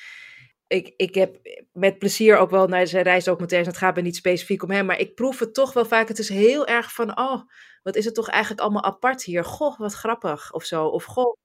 [0.67, 1.37] ik, ik heb
[1.73, 3.69] met plezier ook wel naar zijn reisdocumentaires.
[3.69, 6.07] Het gaat me niet specifiek om hem, maar ik proef het toch wel vaak.
[6.07, 7.41] Het is heel erg van, oh,
[7.83, 9.45] wat is het toch eigenlijk allemaal apart hier?
[9.45, 10.85] Goh, wat grappig of zo.
[10.85, 11.35] Of goh,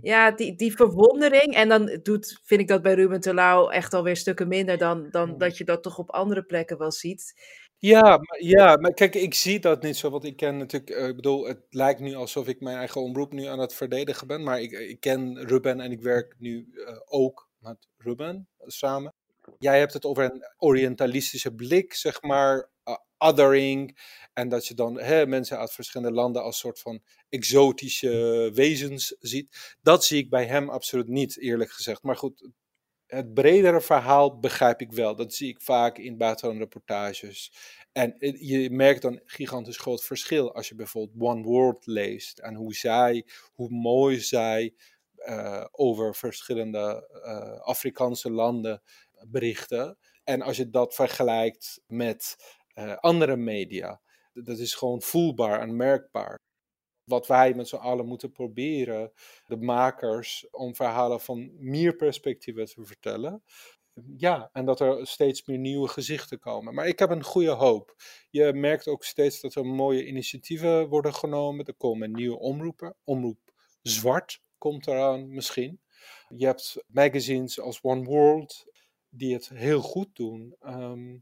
[0.00, 1.54] ja, die, die verwondering.
[1.54, 5.38] En dan doet, vind ik dat bij Ruben Terlouw echt alweer stukken minder dan, dan
[5.38, 7.34] dat je dat toch op andere plekken wel ziet.
[7.80, 11.08] Ja, maar, ja, maar kijk, ik zie dat niet zo, want ik ken natuurlijk, uh,
[11.08, 14.42] ik bedoel, het lijkt nu alsof ik mijn eigen omroep nu aan het verdedigen ben,
[14.42, 19.14] maar ik, ik ken Ruben en ik werk nu uh, ook met Ruben samen.
[19.58, 22.68] Jij hebt het over een orientalistische blik, zeg maar,
[23.18, 23.98] othering,
[24.32, 24.92] en dat je dan
[25.28, 29.76] mensen uit verschillende landen als soort van exotische wezens ziet.
[29.82, 32.02] Dat zie ik bij hem absoluut niet, eerlijk gezegd.
[32.02, 32.48] Maar goed,
[33.08, 35.16] het bredere verhaal begrijp ik wel.
[35.16, 37.52] Dat zie ik vaak in buitenlandreportages.
[37.92, 42.38] En je merkt dan een gigantisch groot verschil als je bijvoorbeeld One World leest.
[42.38, 44.74] En hoe zij, hoe mooi zij
[45.16, 48.82] uh, over verschillende uh, Afrikaanse landen
[49.26, 49.98] berichten.
[50.24, 52.36] En als je dat vergelijkt met
[53.00, 54.00] andere media,
[54.32, 56.40] dat is gewoon voelbaar en merkbaar
[57.08, 59.12] wat wij met z'n allen moeten proberen,
[59.46, 63.42] de makers, om verhalen van meer perspectieven te vertellen.
[64.16, 66.74] Ja, en dat er steeds meer nieuwe gezichten komen.
[66.74, 67.94] Maar ik heb een goede hoop.
[68.30, 71.64] Je merkt ook steeds dat er mooie initiatieven worden genomen.
[71.64, 72.96] Er komen nieuwe omroepen.
[73.04, 75.80] Omroep Zwart komt eraan misschien.
[76.28, 78.66] Je hebt magazines als One World
[79.08, 80.56] die het heel goed doen.
[80.60, 81.18] Ehm,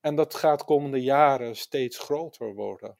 [0.00, 2.96] en dat gaat komende jaren steeds groter worden.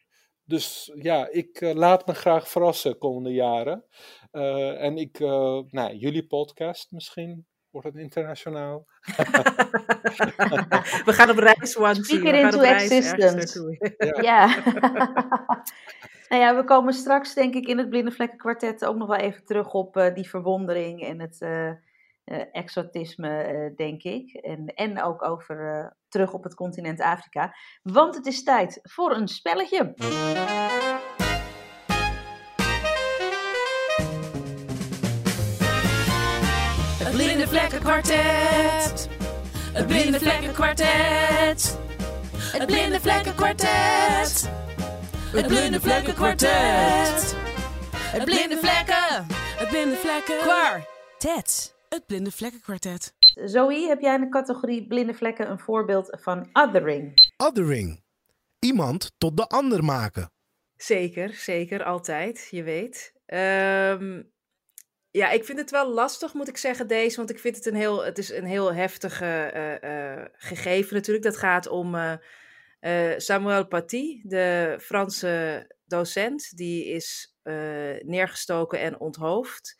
[0.50, 3.84] Dus ja, ik uh, laat me graag verrassen komende jaren.
[4.32, 8.86] Uh, en ik, uh, nou, jullie podcast misschien wordt het internationaal.
[11.06, 13.78] We gaan op reis, One Speaker into existence.
[13.98, 14.22] Ja.
[14.30, 14.46] ja.
[16.28, 19.18] nou ja, we komen straks denk ik in het Blinde Vlekken kwartet ook nog wel
[19.18, 21.72] even terug op die verwondering en het uh,
[22.52, 24.32] exotisme, uh, denk ik.
[24.32, 27.56] En, en ook over terug op het continent Afrika.
[27.82, 29.94] Want het is tijd voor een spelletje.
[36.98, 39.08] Het Blinde Vlekken Kwartet.
[39.72, 41.78] Het Blinde Vlekken Kwartet.
[42.34, 44.50] Het Blinde Vlekken Kwartet.
[45.32, 47.36] Het Blinde Vlekken Kwartet.
[47.94, 49.26] Het Blinde Vlekken.
[49.56, 51.74] Het Blinde Vlekken Kwartet.
[51.88, 53.14] Het Blinde Vlekken Kwartet.
[53.34, 57.32] Zoe, heb jij in de categorie blinde vlekken een voorbeeld van othering?
[57.36, 58.02] Othering.
[58.58, 60.32] Iemand tot de ander maken.
[60.76, 63.12] Zeker, zeker, altijd, je weet.
[63.26, 64.32] Um,
[65.10, 67.16] ja, ik vind het wel lastig, moet ik zeggen, deze.
[67.16, 71.24] Want ik vind het een heel, het is een heel heftige uh, uh, gegeven natuurlijk.
[71.24, 72.14] Dat gaat om uh,
[73.16, 76.56] Samuel Paty, de Franse docent.
[76.56, 77.36] Die is
[78.02, 79.76] neergestoken en onthoofd.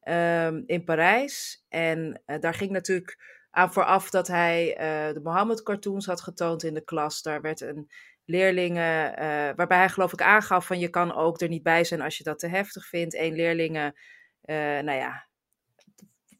[0.00, 1.64] Ehm, in Parijs.
[1.68, 3.18] En uh, daar ging natuurlijk
[3.50, 7.22] aan vooraf dat hij uh, de Mohammed-cartoons had getoond in de klas.
[7.22, 7.90] Daar werd een
[8.24, 12.00] leerlingen, uh, waarbij hij geloof ik aangaf van je kan ook er niet bij zijn
[12.00, 13.14] als je dat te heftig vindt.
[13.14, 13.94] Eén leerlinge,
[14.82, 15.26] nou ja,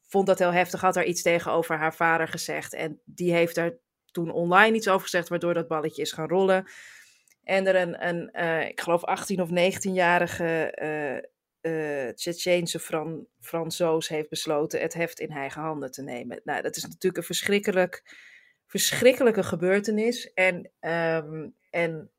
[0.09, 2.75] vond dat heel heftig, had er iets tegenover haar vader gezegd.
[2.75, 3.79] En die heeft er
[4.11, 6.71] toen online iets over gezegd, waardoor dat balletje is gaan rollen.
[7.45, 11.31] En er een, een ik geloof 18 of 19-jarige uh,
[12.15, 16.41] Tsjetsjeense Fran Fransoos heeft besloten het heft in eigen handen te nemen.
[16.45, 18.17] Nou, dat is natuurlijk een verschrikkelijk,
[18.67, 20.33] verschrikkelijke gebeurtenis.
[20.33, 22.11] En, um, en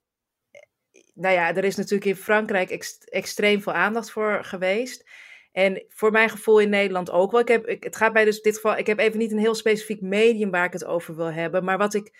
[1.13, 2.69] nou ja, er is natuurlijk in Frankrijk
[3.05, 5.09] extreem veel aandacht voor geweest.
[5.51, 7.39] En voor mijn gevoel in Nederland ook wel.
[7.39, 9.55] Ik heb, het gaat bij dus in dit geval, ik heb even niet een heel
[9.55, 11.63] specifiek medium waar ik het over wil hebben.
[11.63, 12.11] Maar wat ik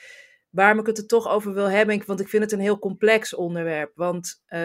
[0.51, 2.03] waarom ik het er toch over wil hebben.
[2.05, 3.91] Want ik vind het een heel complex onderwerp.
[3.95, 4.59] Want uh,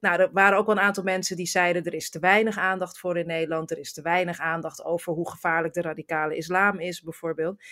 [0.00, 2.98] nou, er waren ook wel een aantal mensen die zeiden: er is te weinig aandacht
[2.98, 3.70] voor in Nederland.
[3.70, 7.62] Er is te weinig aandacht over hoe gevaarlijk de radicale islam is, bijvoorbeeld.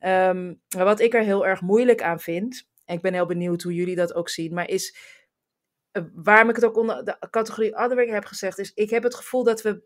[0.00, 3.74] Um, wat ik er heel erg moeilijk aan vind, en ik ben heel benieuwd hoe
[3.74, 4.96] jullie dat ook zien, maar is.
[5.92, 9.14] Uh, waarom ik het ook onder de categorie othering heb gezegd, is ik heb het
[9.14, 9.82] gevoel dat we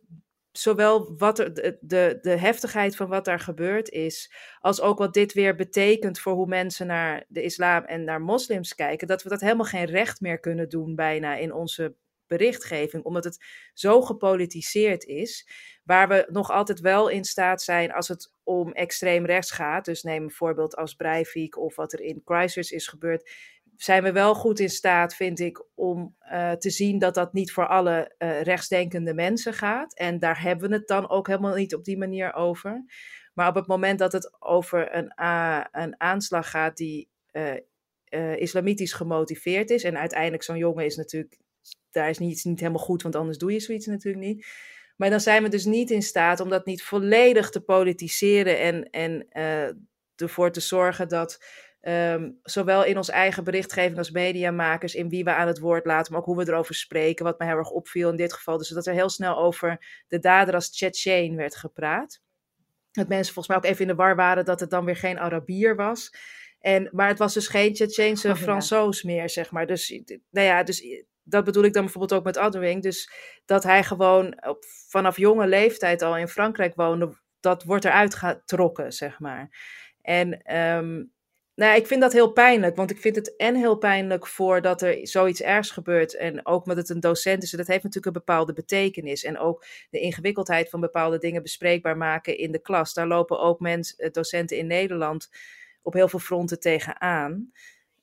[0.59, 5.33] zowel wat er, de, de, heftigheid van wat daar gebeurd is, als ook wat dit
[5.33, 9.41] weer betekent voor hoe mensen naar de islam en naar moslims kijken, dat we dat
[9.41, 11.95] helemaal geen recht meer kunnen doen bijna in onze
[12.27, 13.45] berichtgeving, omdat het
[13.75, 15.49] zo gepolitiseerd is,
[15.85, 20.03] waar we nog altijd wel in staat zijn als het om extreem rechts gaat, dus
[20.03, 23.31] neem een voorbeeld als Breivik of wat er in Christchurch is gebeurd,
[23.79, 27.53] zijn we wel goed in staat, vind ik, om uh, te zien dat dat niet
[27.53, 29.95] voor alle uh, rechtsdenkende mensen gaat.
[29.95, 32.85] En daar hebben we het dan ook helemaal niet op die manier over.
[33.35, 35.13] Maar op het moment dat het over een,
[35.71, 37.09] een aanslag gaat die
[38.37, 41.39] islamitisch gemotiveerd is, en uiteindelijk zo'n jongen is natuurlijk,
[41.91, 44.47] daar is niets niet helemaal goed, want anders doe je zoiets natuurlijk niet.
[44.97, 48.91] Maar dan zijn we dus niet in staat om dat niet volledig te politiseren en,
[48.91, 49.29] en
[50.17, 51.45] ervoor te zorgen dat
[51.89, 56.13] um, zowel in ons eigen berichtgeving als mediamakers, in wie we aan het woord laten,
[56.13, 58.59] maar ook hoe we erover spreken, wat me heel erg opviel in dit geval.
[58.59, 62.21] Dus dat er heel snel over de dader als Chechen werd gepraat.
[62.93, 65.19] Dat mensen volgens mij ook even in de war waren dat het dan weer geen
[65.19, 66.15] Arabier was.
[66.61, 69.67] En, maar het was dus geen Tsjetsjeense oh, Fransoos meer, zeg maar.
[69.67, 72.83] Dus, nou ja, dus dat bedoel ik dan bijvoorbeeld ook met Othering.
[72.83, 73.11] Dus
[73.45, 78.93] dat hij gewoon op, vanaf jonge leeftijd al in Frankrijk woonde, dat wordt eruit getrokken,
[78.93, 79.51] zeg maar.
[80.03, 81.13] En um,
[81.59, 84.83] nou, ik vind dat heel pijnlijk, want ik vind het en heel pijnlijk voor dat
[84.83, 86.17] er zoiets ergs gebeurt.
[86.17, 89.25] En ook omdat het een docent is, en dat heeft natuurlijk een bepaalde betekenis.
[89.25, 92.95] En ook de ingewikkeldheid van bepaalde dingen bespreekbaar maken in de klas.
[92.95, 95.29] Daar lopen ook mensen, eh, docenten in Nederland
[95.83, 97.53] op heel veel fronten tegenaan.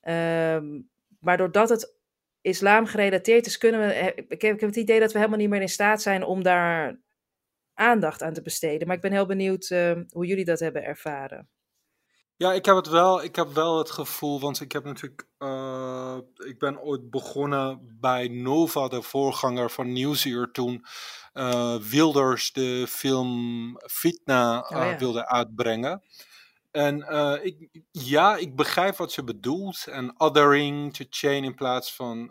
[0.02, 0.88] Um,
[1.20, 1.94] maar doordat het
[2.40, 3.92] islam gerelateerd is, kunnen we.
[3.92, 7.00] Eh, ik heb, het idee dat we helemaal niet meer in staat zijn om daar
[7.74, 8.86] aandacht aan te besteden.
[8.86, 11.48] Maar ik ben heel benieuwd uh, hoe jullie dat hebben ervaren.
[12.38, 13.22] Ja, ik heb het wel.
[13.22, 15.26] Ik heb wel het gevoel, want ik heb natuurlijk.
[15.38, 20.84] Uh, ik ben ooit begonnen bij Nova, de voorganger van Nieuwsuur, toen
[21.34, 24.98] uh, Wilders de film Fitna uh, oh, ja.
[24.98, 26.02] wilde uitbrengen.
[26.70, 26.98] En
[27.42, 29.86] ik, ja, ik begrijp wat je bedoelt.
[29.86, 32.30] En othering to chain in plaats van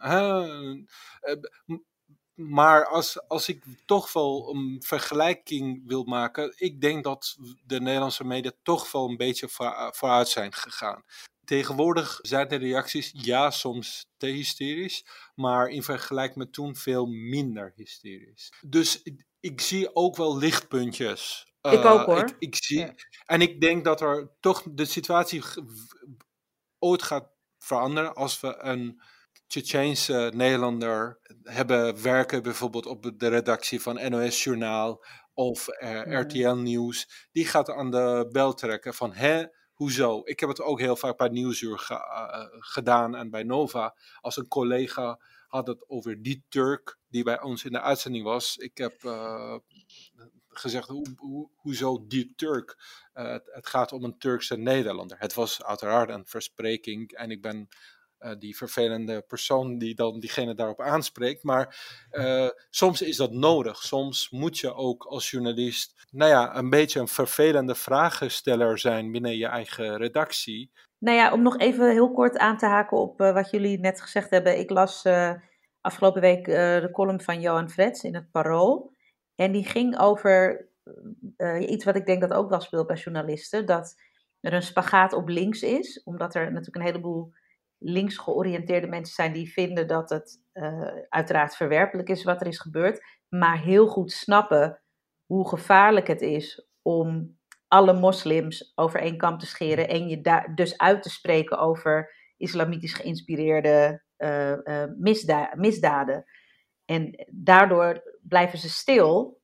[2.35, 8.23] maar als, als ik toch wel een vergelijking wil maken, ik denk dat de Nederlandse
[8.23, 9.47] media toch wel een beetje
[9.91, 11.03] vooruit zijn gegaan.
[11.45, 17.73] Tegenwoordig zijn de reacties ja, soms te hysterisch, maar in vergelijking met toen veel minder
[17.75, 18.53] hysterisch.
[18.67, 21.53] Dus ik, ik zie ook wel lichtpuntjes.
[21.61, 22.19] Ik ook eh, hoor.
[22.19, 22.91] Ik, ik zie,
[23.25, 25.43] En ik denk dat er toch de situatie
[26.79, 29.01] ooit gaat veranderen als we een
[29.55, 37.27] Tsjetsjeense Nederlander hebben werken bijvoorbeeld op de redactie van NOS Journaal of uh, RTL Nieuws.
[37.31, 40.21] Die gaat aan de bel trekken van hè, hoezo?
[40.23, 43.95] Ik heb het ook heel vaak bij Nieuwsuur ge uh, gedaan en bij Nova.
[44.21, 48.57] Als een collega had het over die Turk die bij ons in de uitzending was.
[48.57, 49.57] Ik heb uh,
[50.49, 52.77] gezegd, ho ho hoezo die Turk?
[53.13, 55.17] Het, het gaat om een Turkse Nederlander.
[55.19, 57.69] Het was uiteraard een verspreking en ik ben
[58.39, 61.43] die vervelende persoon die dan diegene daarop aanspreekt.
[61.43, 61.77] Maar
[62.11, 63.77] uh, soms is dat nodig.
[63.77, 69.37] Soms moet je ook als journalist, nou ja, een beetje een vervelende vragensteller zijn binnen
[69.37, 70.71] je eigen redactie.
[70.97, 74.01] Nou ja, om nog even heel kort aan te haken op uh, wat jullie net
[74.01, 74.59] gezegd hebben.
[74.59, 75.03] Ik las
[75.81, 78.93] afgelopen week de column van Johan Frets in het Parool.
[79.35, 80.67] En die ging over
[81.59, 83.65] iets wat ik denk dat ook wel speelt bij journalisten.
[83.65, 83.95] Dat
[84.39, 87.33] er een spagaat op links is, omdat er natuurlijk een heleboel
[87.85, 92.59] links georiënteerde mensen zijn die vinden dat het uh, uiteraard verwerpelijk is wat er is
[92.59, 94.81] gebeurd, maar heel goed snappen
[95.25, 100.55] hoe gevaarlijk het is om alle moslims over één kam te scheren en je daar
[100.55, 106.25] dus uit te spreken over islamitisch geïnspireerde uh, uh, misda misdaden.
[106.85, 109.41] En daardoor blijven ze stil,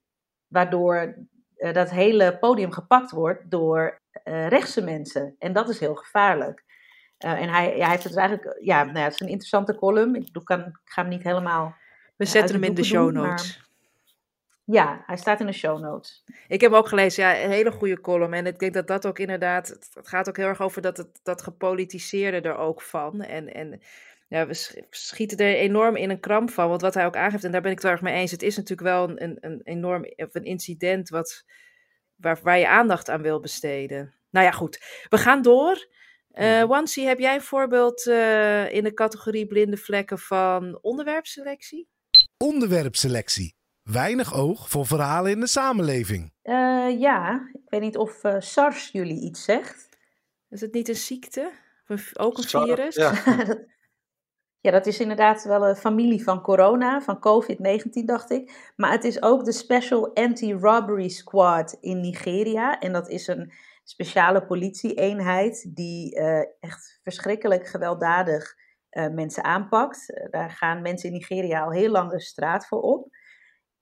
[0.48, 1.28] waardoor
[1.72, 5.36] dat hele podium gepakt wordt door rechtse mensen.
[5.40, 6.64] En dat is heel gevaarlijk.
[7.26, 9.28] Uh, en hij, ja, hij heeft het dus eigenlijk, ja, nou ja, het is een
[9.28, 10.16] interessante column.
[10.16, 11.76] Ik, doe, kan, ik ga hem niet helemaal.
[12.16, 13.58] We zetten hem in de show notes.
[13.58, 13.70] maar...
[14.66, 16.24] Ja, hij staat in de show notes.
[16.48, 18.34] Ik heb ook gelezen, ja, een hele goede column.
[18.34, 21.20] En ik denk dat dat ook inderdaad, het gaat ook heel erg over dat, het,
[21.24, 23.22] dat gepolitiseerde er ook van.
[23.22, 23.82] En, en
[24.28, 26.70] ja, we schieten er enorm in een kramp van.
[26.70, 28.58] Want wat hij ook aangeeft, en daar ben ik het erg mee eens, het is
[28.58, 31.46] natuurlijk wel een, een, een enorm of een incident wat,
[32.16, 34.14] waar, waar je aandacht aan wil besteden.
[34.30, 35.06] Nou ja, goed.
[35.10, 35.88] We gaan door.
[36.34, 41.88] Uh, Wansi, heb jij een voorbeeld uh, in de categorie blinde vlekken van onderwerpselectie?
[42.38, 43.56] Onderwerpselectie.
[43.84, 46.34] Weinig oog voor verhalen in de samenleving.
[46.44, 49.90] Uh, ja, ik weet niet of SARS jullie iets zegt.
[50.50, 51.52] Is het niet een ziekte?
[51.88, 52.96] Of ook een virus?
[52.96, 53.14] Ja.
[54.66, 58.72] ja, dat is inderdaad wel een familie van corona, van COVID-19 dacht ik.
[58.76, 62.80] Maar het is ook de Special Anti-Robbery Squad in Nigeria.
[62.80, 63.54] En dat is een
[63.92, 68.54] speciale politie-eenheid die uh, echt verschrikkelijk gewelddadig
[68.92, 70.10] uh, mensen aanpakt.
[70.10, 73.08] Uh, daar gaan mensen in Nigeria al heel lang de straat voor op.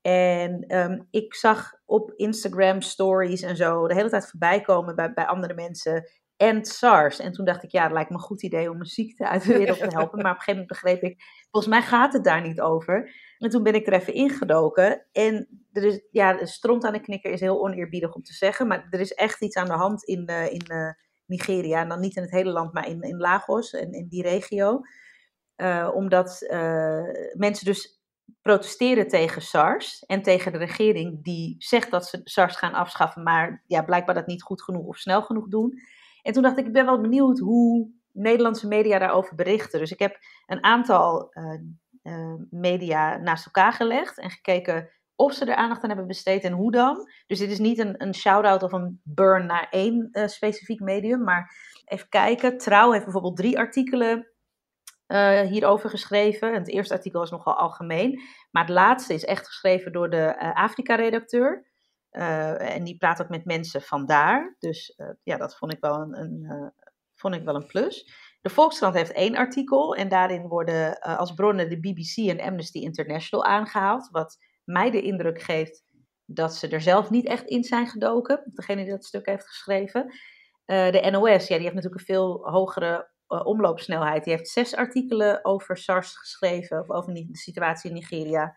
[0.00, 5.12] En um, ik zag op Instagram stories en zo de hele tijd voorbij komen bij,
[5.12, 6.04] bij andere mensen.
[6.40, 7.18] En SARS.
[7.18, 9.42] En toen dacht ik, ja, het lijkt me een goed idee om een ziekte uit
[9.42, 10.22] de wereld te helpen.
[10.22, 13.14] Maar op een gegeven moment begreep ik, volgens mij gaat het daar niet over.
[13.38, 15.06] En toen ben ik er even ingedoken.
[15.12, 18.66] En er is, ja, stront aan de knikker is heel oneerbiedig om te zeggen.
[18.66, 20.90] Maar er is echt iets aan de hand in, uh, in uh,
[21.26, 21.80] Nigeria.
[21.80, 24.80] En dan niet in het hele land, maar in, in Lagos en in die regio.
[25.56, 26.46] Uh, omdat
[27.36, 28.00] mensen dus
[28.42, 33.64] protesteren tegen SARS en tegen de regering die zegt dat ze SARS gaan afschaffen, maar
[33.66, 35.80] ja, blijkbaar dat niet goed genoeg of snel genoeg doen.
[36.22, 39.78] En toen dacht ik, ik ben wel benieuwd hoe Nederlandse media daarover berichten.
[39.78, 41.60] Dus ik heb een aantal uh,
[42.02, 46.52] uh, media naast elkaar gelegd en gekeken of ze er aandacht aan hebben besteed en
[46.52, 47.08] hoe dan.
[47.26, 51.24] Dus dit is niet een, een shout-out of een burn naar één uh, specifiek medium,
[51.24, 51.54] maar
[51.84, 52.58] even kijken.
[52.58, 54.28] Trouw heeft bijvoorbeeld drie artikelen
[55.48, 56.54] hierover geschreven.
[56.54, 61.69] Het eerste artikel is nogal algemeen, maar het laatste is echt geschreven door de Afrika-redacteur.
[62.12, 64.56] Uh, en die praat ook met mensen vandaar.
[64.58, 66.72] Dus ja, dat vond ik wel een, een
[67.14, 68.12] vond ik wel een plus.
[68.40, 73.44] De Volkskrant heeft één artikel en daarin worden als bronnen de BBC en Amnesty International
[73.44, 74.08] aangehaald.
[74.10, 75.84] Wat mij de indruk geeft
[76.24, 78.42] dat ze er zelf niet echt in zijn gedoken.
[78.44, 80.14] Degene die dat stuk heeft geschreven.
[80.64, 84.24] de NOS, ja, die heeft natuurlijk een veel hogere omloopsnelheid.
[84.24, 88.56] Die heeft zes artikelen over SARS geschreven, of over de situatie in Nigeria.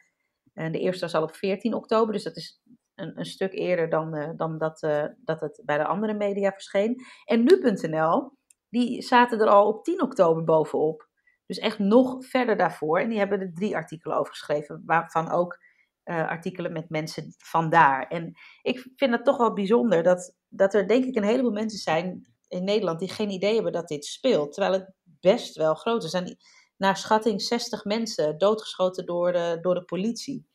[0.54, 2.62] En de eerste was al op 14 oktober, dus dat is
[2.96, 6.52] een, een stuk eerder dan, uh, dan dat, uh, dat het bij de andere media
[6.52, 7.06] verscheen.
[7.26, 8.32] En nu.nl,
[8.70, 11.10] die zaten er al op 10 oktober bovenop.
[11.46, 13.00] Dus echt nog verder daarvoor.
[13.00, 15.62] En die hebben er drie artikelen over geschreven, waarvan ook
[16.04, 18.08] artikelen met mensen vandaar.
[18.08, 21.80] En ik vind het toch wel bijzonder dat, dat er denk ik een heleboel mensen
[21.80, 24.54] zijn in Nederland die geen idee hebben dat dit speelt.
[24.54, 26.36] Terwijl het best wel groot is.
[26.78, 30.46] Naar schatting 60 mensen doodgeschoten door de, door de politie.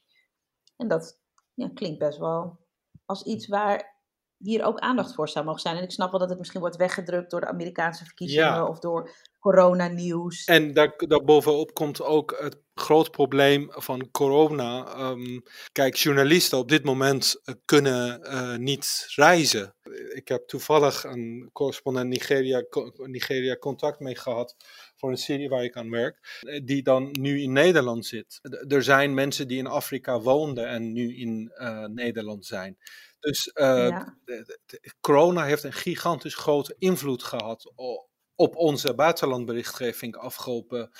[0.76, 1.20] En dat
[1.58, 2.58] ja, klinkt best wel
[3.04, 3.97] als iets waar
[4.38, 5.76] hier ook aandacht voor zou mogen zijn.
[5.76, 8.66] En ik snap wel dat het misschien wordt weggedrukt door de Amerikaanse verkiezingen ja.
[8.66, 10.44] of door coronanieuws.
[10.44, 14.98] En daar, daarbovenop komt ook het groot probleem van corona.
[15.10, 19.74] Um, kijk, journalisten op dit moment uh, kunnen uh, niet reizen.
[20.14, 22.64] Ik heb toevallig een correspondent Nigeria,
[22.96, 24.56] Nigeria contact mee gehad
[24.96, 28.40] voor een serie waar ik aan werk, eh, die dan nu in Nederland zit.
[28.68, 32.76] Er zijn mensen die in Afrika woonden en nu in uh, Nederland zijn.
[33.20, 34.18] Dus uh, ja.
[34.24, 37.72] de, de, corona heeft een gigantisch grote invloed gehad
[38.34, 40.90] op onze buitenlandberichtgeving afgelopen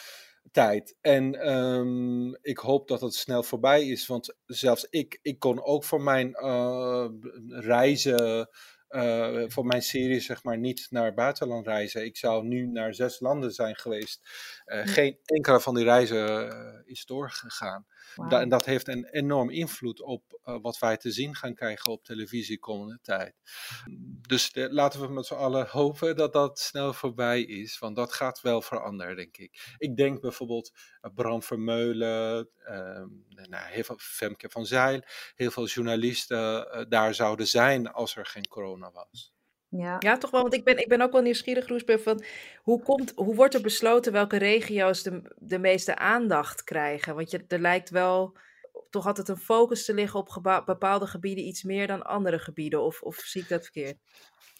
[0.53, 0.97] tijd.
[1.01, 5.85] En um, ik hoop dat het snel voorbij is, want zelfs ik, ik kon ook
[5.85, 7.09] voor mijn uh,
[7.49, 8.49] reizen,
[8.89, 12.05] uh, voor mijn serie zeg maar, niet naar buitenland reizen.
[12.05, 14.21] Ik zou nu naar zes landen zijn geweest.
[14.67, 14.87] Uh.
[14.87, 17.87] Geen enkele van die reizen is doorgegaan.
[18.15, 18.31] Wow.
[18.31, 21.93] Da en dat heeft een enorm invloed op uh, wat wij te zien gaan krijgen
[21.93, 23.35] op televisie komende tijd.
[24.29, 28.13] Dus de, laten we met z'n allen hopen dat dat snel voorbij is, want dat
[28.13, 29.75] gaat wel veranderen, denk ik.
[29.79, 33.03] Ik denk bijvoorbeeld uh, Bram Vermeulen, uh,
[33.49, 35.03] nou, heel veel Femke van Zijl,
[35.35, 39.33] heel veel journalisten uh, daar zouden zijn als er geen corona was.
[39.71, 39.97] Ja.
[39.99, 40.43] ja, toch wel.
[40.43, 42.23] Want ik ben, ik ben ook wel nieuwsgierig, Roesbeer, van
[42.63, 47.15] hoe, komt, hoe wordt er besloten welke regio's de, de meeste aandacht krijgen?
[47.15, 48.37] Want je, er lijkt wel
[48.91, 52.83] toch altijd een focus te liggen op bepaalde gebieden iets meer dan andere gebieden.
[52.83, 53.97] Of, of zie ik dat verkeerd?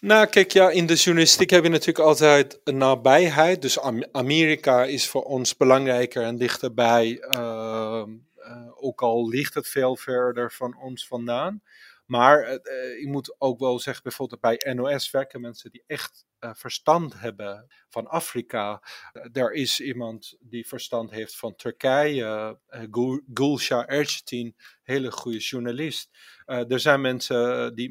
[0.01, 3.63] Nou, kijk, ja, in de journalistiek heb je natuurlijk altijd een nabijheid.
[3.63, 3.81] Dus
[4.13, 8.03] Amerika is voor ons belangrijker en dichterbij, uh,
[8.37, 11.63] uh, ook al ligt het veel verder van ons vandaan.
[12.09, 12.59] Maar uh,
[13.01, 17.67] je moet ook wel zeggen, bijvoorbeeld bij NOS werken mensen die echt uh, verstand hebben
[17.89, 18.83] van Afrika.
[19.13, 22.59] Uh, er is iemand die verstand heeft van Turkije,
[22.91, 26.11] Gul Gulsha Erçetin, hele goede journalist.
[26.47, 27.91] er zijn mensen die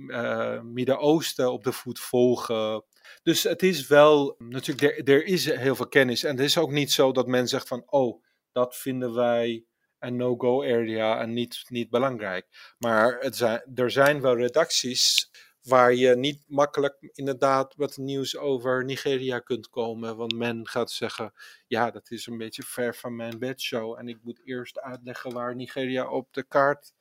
[0.63, 2.83] Midden-Oosten op de voet volgen.
[3.23, 6.23] Dus het is wel, natuurlijk, er, er is heel veel kennis.
[6.23, 9.65] En het is ook niet zo dat men zegt van, oh, dat vinden wij
[9.99, 12.75] een no-go area en niet, niet belangrijk.
[12.77, 15.29] Maar het zijn, er zijn wel redacties
[15.67, 20.17] waar je niet makkelijk inderdaad wat nieuws over Nigeria kunt komen.
[20.17, 21.33] Want men gaat zeggen,
[21.67, 23.97] ja, dat is een beetje ver van mijn bedshow.
[23.99, 26.93] En ik moet eerst uitleggen waar Nigeria op de kaart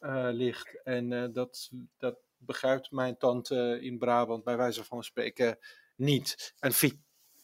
[0.00, 0.80] uh, ligt.
[0.82, 5.58] En uh, dat, dat begrijpt mijn tante in Brabant bij wijze van spreken
[5.96, 6.54] niet.
[6.58, 6.72] En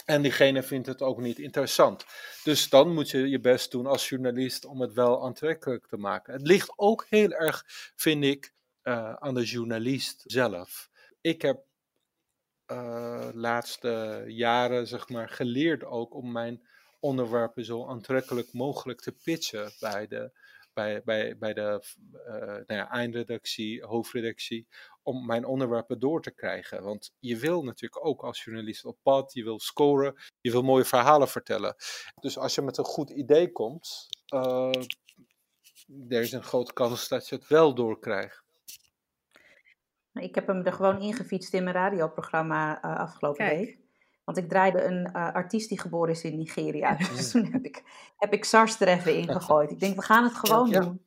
[0.05, 2.05] en diegene vindt het ook niet interessant.
[2.43, 6.33] Dus dan moet je je best doen als journalist om het wel aantrekkelijk te maken.
[6.33, 7.65] Het ligt ook heel erg,
[7.97, 8.53] vind ik,
[8.83, 10.91] uh, aan de journalist zelf.
[11.21, 11.65] Ik heb
[12.73, 16.67] uh, laatste jaren, zeg maar, geleerd ook om mijn
[17.01, 20.33] onderwerpen zo aantrekkelijk mogelijk te pitchen bij de,
[20.73, 21.85] bij, bij, bij de
[22.29, 24.69] uh, nou eindredactie, hoofdredactie,
[25.05, 26.83] om mijn onderwerpen door te krijgen.
[26.83, 30.85] Want je wil natuurlijk ook als journalist op pad, je wil scoren, je wil mooie
[30.85, 31.75] verhalen vertellen.
[32.21, 34.73] Dus als je met een goed idee komt, uh,
[36.09, 38.43] er is een grote kans dat je het wel doorkrijgt.
[40.13, 43.59] Ik heb hem er gewoon ingefietst in mijn radioprogramma uh, afgelopen Kijk.
[43.59, 43.79] week.
[44.25, 46.97] Want ik draaide een uh, artiest die geboren is in Nigeria.
[47.17, 47.83] Dus toen heb ik,
[48.17, 49.71] heb ik SARS er even ingegooid.
[49.75, 50.81] Ik denk, we gaan het gewoon Ja.
[50.81, 51.07] doen.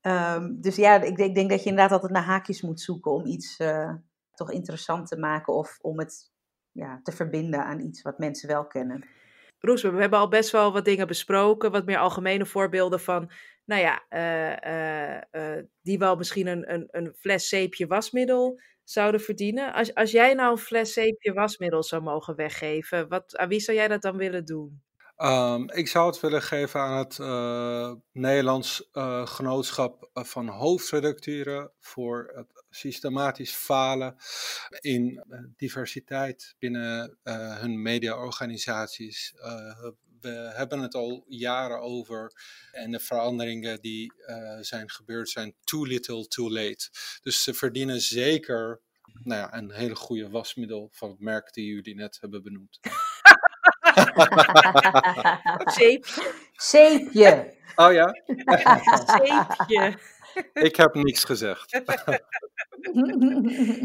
[0.00, 3.26] Ehm, dus ja, ik ik denk dat je inderdaad altijd naar haakjes moet zoeken om
[3.26, 3.94] iets eh,
[4.34, 6.32] toch interessant te maken of om het
[6.72, 9.04] ja, te verbinden aan iets wat mensen wel kennen.
[9.58, 13.30] Roes, we hebben al best wel wat dingen besproken, wat meer algemene voorbeelden van,
[13.64, 19.72] nou ja, eh, eh, die wel misschien een, een, een fles zeepje wasmiddel zouden verdienen.
[19.72, 23.76] Als, als jij nou een fles zeepje wasmiddel zou mogen weggeven, wat, aan wie zou
[23.76, 24.82] jij dat dan willen doen?
[25.20, 31.72] Ehm, ik zou het willen geven aan het eh, Nederlands eh, Genootschap eh, van Hoofdredacteuren
[31.78, 34.16] voor het systematisch falen
[34.80, 35.24] in
[35.56, 37.18] diversiteit binnen
[37.60, 39.32] hun mediaorganisaties.
[40.20, 42.32] We hebben het al jaren over
[42.72, 44.12] en de veranderingen die
[44.60, 46.88] zijn gebeurd zijn too little, too late.
[47.22, 48.80] Dus ze verdienen zeker
[49.22, 52.80] nou ja, een hele goede wasmiddel van het merk die jullie net hebben benoemd.
[55.76, 57.54] Zeepje, Zeepje!
[57.74, 58.22] Oh ja?
[59.16, 59.98] zeepje.
[60.52, 61.70] Ik heb niks gezegd.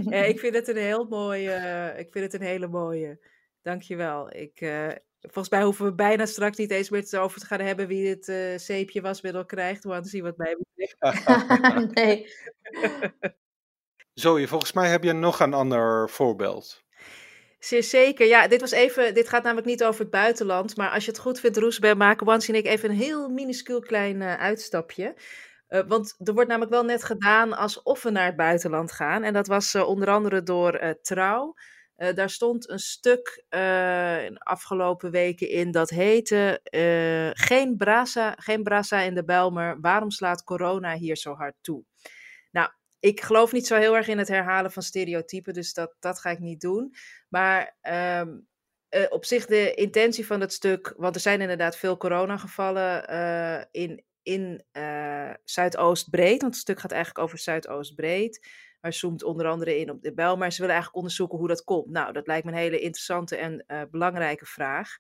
[0.10, 3.20] Ja, ik vind het een heel mooie, ik vind het een hele mooie.
[3.62, 4.36] Dankjewel.
[4.36, 7.60] Ik, eh, volgens mij hoeven we bijna straks niet eens meer het over te gaan
[7.60, 9.84] hebben wie dit eh, zeepje wasmiddel krijgt.
[9.84, 10.98] Want zie wat mij betreft.
[11.96, 12.28] nee.
[14.14, 16.85] Zoe, volgens mij heb je nog een ander voorbeeld.
[17.66, 18.28] Zeer zeker.
[18.28, 19.14] Ja, dit was even.
[19.14, 20.78] Dit gaat namelijk niet over het buitenland.
[20.78, 23.80] Maar als je het goed vindt, Roesberg, maken Wansi en ik even een heel minuscuul
[23.80, 25.16] klein eh, uitstapje.
[25.68, 29.24] Eh, want er wordt namelijk wel net gedaan alsof we naar het buitenland gaan.
[29.24, 31.54] En dat was eh, onder andere door Trouw.
[31.96, 36.60] Daar stond een stuk in de afgelopen weken in dat heette
[37.34, 39.78] geen, brasa, geen brasa in de Belmer.
[39.82, 41.84] Waarom slaat corona hier zo hard toe?
[43.06, 46.30] Ik geloof niet zo heel erg in het herhalen van stereotypen, dus dat, dat ga
[46.30, 46.96] ik niet doen.
[47.30, 48.38] Maar ehm,
[48.90, 53.62] eh, op zich de intentie van het stuk, want er zijn inderdaad veel coronagevallen eh
[53.72, 58.48] in, in eh, Zuidoost-Breed, want het stuk gaat eigenlijk over Zuidoost-Breed.
[58.82, 61.64] Maar zoomt onder andere in op de bel, maar ze willen eigenlijk onderzoeken hoe dat
[61.64, 61.90] komt.
[61.90, 64.98] Nou, dat lijkt me een hele interessante en belangrijke vraag.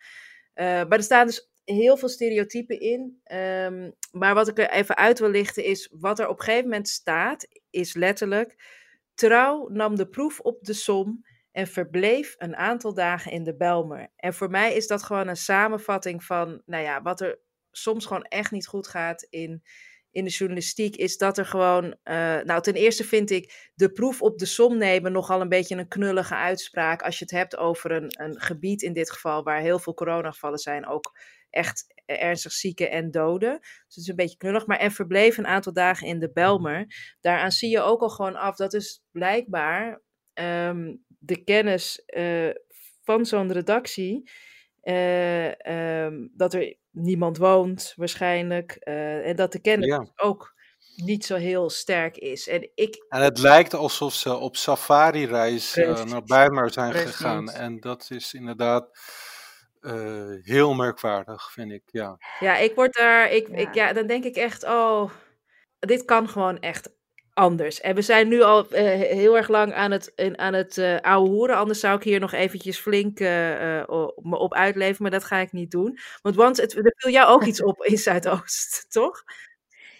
[0.53, 3.19] Maar er staan dus heel veel stereotypen in.
[3.23, 6.69] Ehm, maar wat ik er even uit wil lichten is, wat er op een gegeven
[6.69, 8.83] moment staat, is letterlijk...
[9.15, 14.07] Trouw nam de proef op de som en verbleef een aantal dagen in de Belmer.
[14.15, 17.39] En voor mij is dat gewoon een samenvatting van, nou ja, wat er
[17.71, 19.63] soms gewoon echt niet goed gaat in,
[20.11, 24.21] in de journalistiek, is dat er gewoon, eh, nou ten eerste vind ik de proef
[24.21, 27.91] op de som nemen nogal een beetje een knullige uitspraak als je het hebt over
[27.91, 31.19] een, een gebied in dit geval waar heel veel coronagevallen zijn, ook
[31.55, 33.57] echt ernstig zieken en doden.
[33.59, 36.85] Dus het is een beetje knullig, maar en verbleef een aantal dagen in de Belmer.
[37.21, 40.01] Daaraan zie je ook al gewoon af, dat is blijkbaar
[40.33, 42.49] ehm, de kennis eh,
[43.03, 44.29] van zo'n redactie.
[44.81, 48.71] eh, ehm, dat er niemand woont, waarschijnlijk.
[48.71, 49.97] eh, en dat de kennis Ja.
[49.99, 50.53] dus ook
[50.95, 52.47] niet zo heel sterk is.
[52.47, 57.15] En ik, En het lijkt alsof ze op safari-reis eh, naar Bijlmer zijn Precies.
[57.15, 57.49] gegaan.
[57.49, 58.89] En dat is inderdaad
[59.85, 61.83] eh, heel merkwaardig, vind ik.
[61.85, 62.17] Ja.
[62.39, 63.55] ja, ik word daar, ik, Ja.
[63.55, 65.11] Ik, ja, dan denk ik echt, oh,
[65.79, 66.93] dit kan gewoon echt
[67.33, 67.81] anders.
[67.81, 68.83] En we zijn nu al eh,
[69.17, 71.55] heel erg lang aan het, in, aan het eh ouwe hoeren.
[71.55, 75.23] Anders zou ik hier nog eventjes flink eh, eh, o- me op uitleven, maar dat
[75.23, 75.97] ga ik niet doen.
[76.21, 79.23] Want want het, er viel jou ook iets op in Zuidoost, toch?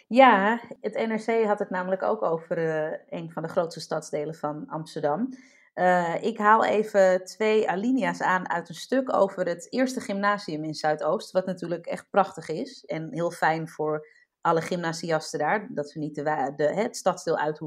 [0.08, 4.64] Ja, het NRC had het namelijk ook over eh, een van de grootste stadsdelen van
[4.68, 5.30] Amsterdam.
[5.76, 10.74] Eh, ik haal even twee alinea's aan uit een stuk over het eerste gymnasium in
[10.74, 11.32] Zuidoost.
[11.32, 14.08] Wat natuurlijk echt prachtig is en heel fijn voor
[14.42, 15.68] alle gymnasiasten daar.
[15.74, 17.62] Dat ze niet de, de, het stadsdeel uit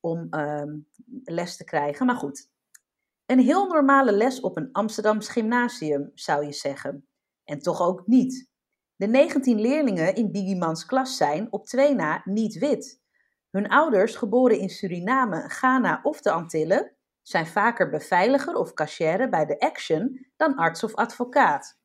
[0.00, 0.78] om ehm,
[1.24, 2.06] les te krijgen.
[2.06, 2.50] Maar goed,
[3.26, 7.06] een heel normale les op een Amsterdams gymnasium zou je zeggen.
[7.44, 8.48] En toch ook niet.
[8.96, 13.00] De 19 leerlingen in Bigiemans klas zijn op twee na niet wit.
[13.50, 16.95] Hun ouders, geboren in Suriname, Ghana of de Antillen,
[17.28, 21.78] zijn vaker beveiliger of cashier bij de Action dan arts of advocaat.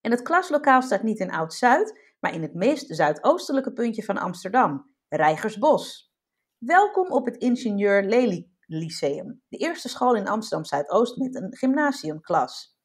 [0.00, 4.94] En het klaslokaal staat niet in Oud-Zuid, maar in het meest zuidoostelijke puntje van Amsterdam,
[5.08, 6.12] Rijgersbos.
[6.58, 12.78] Welkom op het Ingenieur Lely Lyceum, de eerste school in Amsterdam Zuidoost met een gymnasiumklas.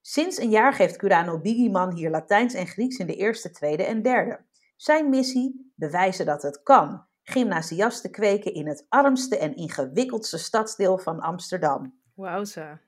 [0.00, 4.02] Sinds een jaar geeft Curano Bigieman hier Latijns en Grieks in de eerste, tweede en
[4.02, 4.44] derde.
[4.76, 5.72] Zijn missie?
[5.74, 7.08] Bewijzen dat het kan.
[7.30, 12.00] Gymnasiasten kweken in het armste en ingewikkeldste stadsdeel van Amsterdam.
[12.14, 12.80] Wauwza.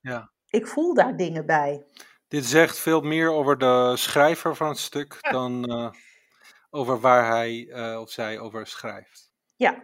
[0.00, 0.30] ja.
[0.50, 1.84] Ik voel daar dingen bij.
[2.28, 5.90] Dit zegt veel meer over de schrijver van het stuk dan eh,
[6.70, 9.32] over waar hij eh, of zij over schrijft.
[9.56, 9.82] Ja,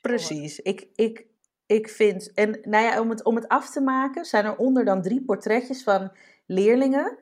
[0.00, 0.60] precies.
[0.60, 1.26] Ik, ik,
[1.66, 4.84] Ik vind, en nou ja, om het, om het af te maken, zijn er onder
[4.84, 6.12] dan drie portretjes van
[6.46, 7.18] leerlingen,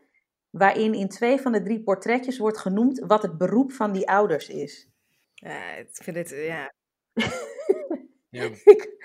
[0.50, 4.48] waarin in twee van de drie portretjes wordt genoemd wat het beroep van die ouders
[4.48, 4.89] is.
[5.41, 6.72] Ja, ik vind het, ja.
[8.30, 8.45] Ja.
[8.64, 8.99] Ik-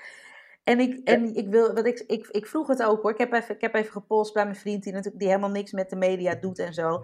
[0.64, 3.10] en ik, en ik, wil, wat ik, ik, ik vroeg het ook hoor.
[3.10, 5.72] Ik heb even, ik heb even gepolst bij mijn vriend, die, natuurlijk, die helemaal niks
[5.72, 6.94] met de media doet en zo.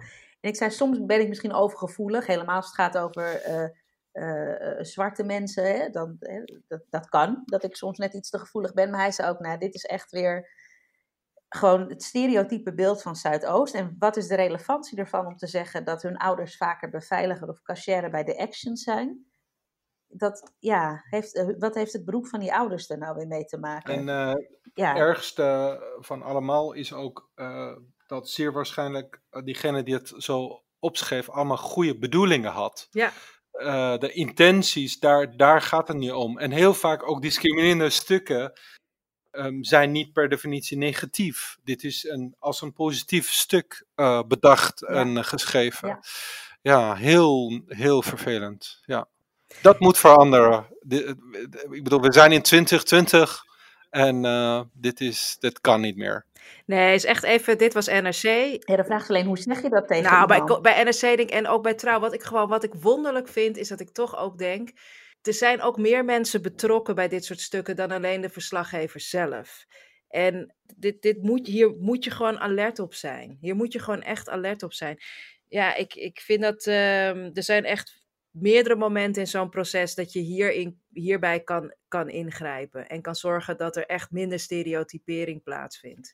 [0.41, 3.63] En ik zei, soms ben ik misschien overgevoelig, helemaal als het gaat over eh,
[4.11, 5.63] eh, eh, zwarte mensen.
[5.63, 8.89] Hè, dan, hè, dat, dat kan, dat ik soms net iets te gevoelig ben.
[8.89, 10.49] Maar hij zei ook, nou, dit is echt weer
[11.55, 13.73] gewoon het stereotype beeld van Zuidoost.
[13.73, 17.61] En wat is de relevantie ervan om te zeggen dat hun ouders vaker beveiliger of
[17.61, 19.25] cashier bij de actions zijn?
[20.07, 23.45] Dat, ja, heeft, eh, wat heeft het beroep van die ouders er nou weer mee
[23.45, 23.93] te maken?
[23.93, 24.33] En eh,
[24.73, 27.75] ja, ergste van allemaal is ook eh,
[28.07, 32.87] dat zeer waarschijnlijk diegene die het zo opschreef allemaal goede bedoelingen had.
[32.91, 33.11] Ja.
[33.53, 36.39] Eh, de intenties, daar, daar gaat het niet om.
[36.39, 38.53] En heel vaak ook discriminerende stukken
[39.33, 41.57] ehm, zijn niet per definitie negatief.
[41.63, 45.87] Dit is een, als een positief stuk eh, bedacht en eh, geschreven.
[45.87, 45.99] Ja.
[46.61, 46.95] Ja.
[46.95, 48.81] heel, heel vervelend.
[48.85, 49.07] Ja.
[49.61, 50.67] Dat moet veranderen.
[50.89, 50.97] Eh,
[51.69, 53.43] ik bedoel, we zijn in 2020
[53.89, 56.25] en eh, dit, is, dit kan niet meer.
[56.65, 58.21] Nee, is echt even, dit was NRC.
[58.59, 61.19] ja, de vraag is alleen, hoe zeg je dat tegen Nou, bij, bij NRC denk
[61.19, 63.89] ik, en ook bij Trouw, wat ik gewoon, wat ik wonderlijk vind, is dat ik
[63.89, 64.69] toch ook denk,
[65.27, 69.65] er zijn ook meer mensen betrokken bij dit soort stukken dan alleen de verslaggever zelf.
[70.07, 73.37] En dit, dit moet, hier moet je gewoon alert op zijn.
[73.41, 74.97] Hier moet je gewoon echt alert op zijn.
[75.47, 80.13] Ja, ik, ik vind dat ehm, er zijn echt meerdere momenten in zo'n proces dat
[80.13, 82.87] je hierin, hierbij kan, kan ingrijpen.
[82.87, 86.13] En kan zorgen dat er echt minder stereotypering plaatsvindt.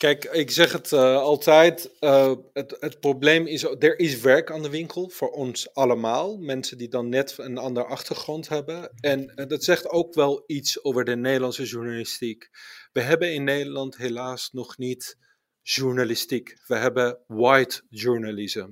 [0.00, 1.98] Kijk, ik zeg het eh, altijd.
[1.98, 6.38] eh, het, het probleem is, er is werk aan de winkel voor ons allemaal.
[6.38, 8.90] Mensen die dan net een andere achtergrond hebben.
[9.00, 12.48] En eh, dat zegt ook wel iets over de Nederlandse journalistiek.
[12.92, 15.16] We hebben in Nederland helaas nog niet
[15.62, 16.58] journalistiek.
[16.66, 18.68] We hebben white journalism.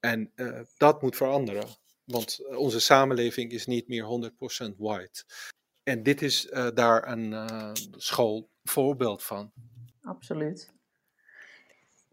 [0.00, 0.32] En
[0.76, 1.66] dat moet veranderen.
[2.04, 4.30] Want onze samenleving is niet meer
[4.64, 5.24] 100% white.
[5.82, 7.34] En dit is daar een
[7.96, 9.52] schoolvoorbeeld van.
[10.04, 10.72] Absoluut.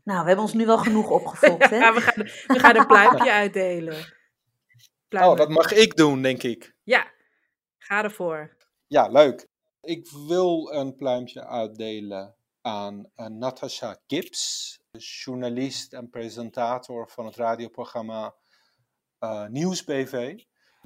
[0.03, 1.77] Nou, we hebben ons nu wel genoeg opgefokt, hè?
[1.77, 4.19] Ja, we gaan, we gaan een pluimpje uitdelen.
[5.09, 6.75] Oh, dat mag ik doen, denk ik.
[6.83, 7.11] Ja,
[7.77, 8.55] ga ervoor.
[8.87, 9.47] Ja, leuk.
[9.81, 18.35] Ik wil een pluimpje uitdelen aan uh, Natasha Gibbs, journalist en presentator van het radioprogramma
[19.19, 20.43] uh, Nieuws BV.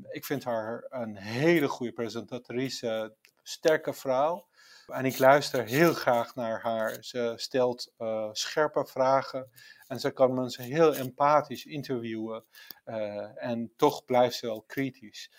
[0.10, 4.48] Ik vind haar een hele goede presentatrice, sterke vrouw.
[4.88, 6.98] En ik luister heel graag naar haar.
[7.00, 9.50] Ze stelt uh, scherpe vragen
[9.88, 12.44] en ze kan mensen heel empathisch interviewen.
[12.86, 15.32] Uh, en toch blijft ze wel kritisch.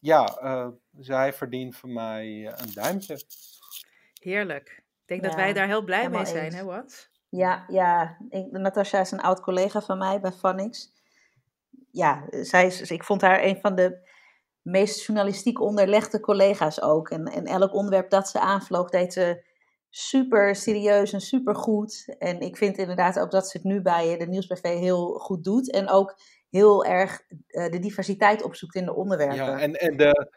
[0.00, 3.20] Ja, uh, zij verdient van mij een duimpje.
[4.20, 4.68] Heerlijk.
[4.68, 6.54] Ik denk ja, dat wij daar heel blij mee zijn, eens.
[6.54, 7.08] hè, wat?
[7.28, 8.16] Ja, ja.
[8.28, 10.92] Ik, Natasja is een oud collega van mij bij Phonics.
[11.90, 14.09] Ja, zij is, ik vond haar een van de
[14.62, 17.10] meest journalistiek onderlegde collega's ook.
[17.10, 19.48] En, en elk onderwerp dat ze aanvloog, deed ze
[19.90, 22.14] super serieus en super goed.
[22.18, 25.70] En ik vind inderdaad ook dat ze het nu bij de Nieuwsbv heel goed doet.
[25.70, 26.18] En ook
[26.50, 29.36] heel erg uh, de diversiteit opzoekt in de onderwerpen.
[29.36, 30.30] Ja, en, en de,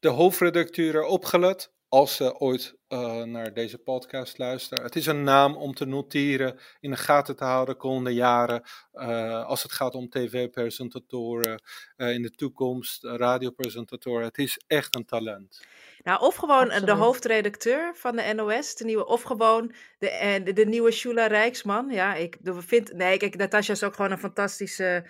[0.00, 4.84] de hoofdredacteur opgelet, als ze ooit uh, naar deze podcast luisteren.
[4.84, 8.62] Het is een naam om te noteren, in de gaten te houden komende jaren.
[8.92, 11.62] Uh, als het gaat om tv-presentatoren
[11.96, 14.26] uh, in de toekomst, radiopresentatoren.
[14.26, 15.66] Het is echt een talent.
[16.02, 16.86] Nou, of gewoon Absoluut.
[16.86, 21.90] de hoofdredacteur van de NOS, de nieuwe, of gewoon de, de, de nieuwe Shula Rijksman.
[21.90, 25.06] Ja, ik vind, nee, kijk, Natasja is ook gewoon een fantastische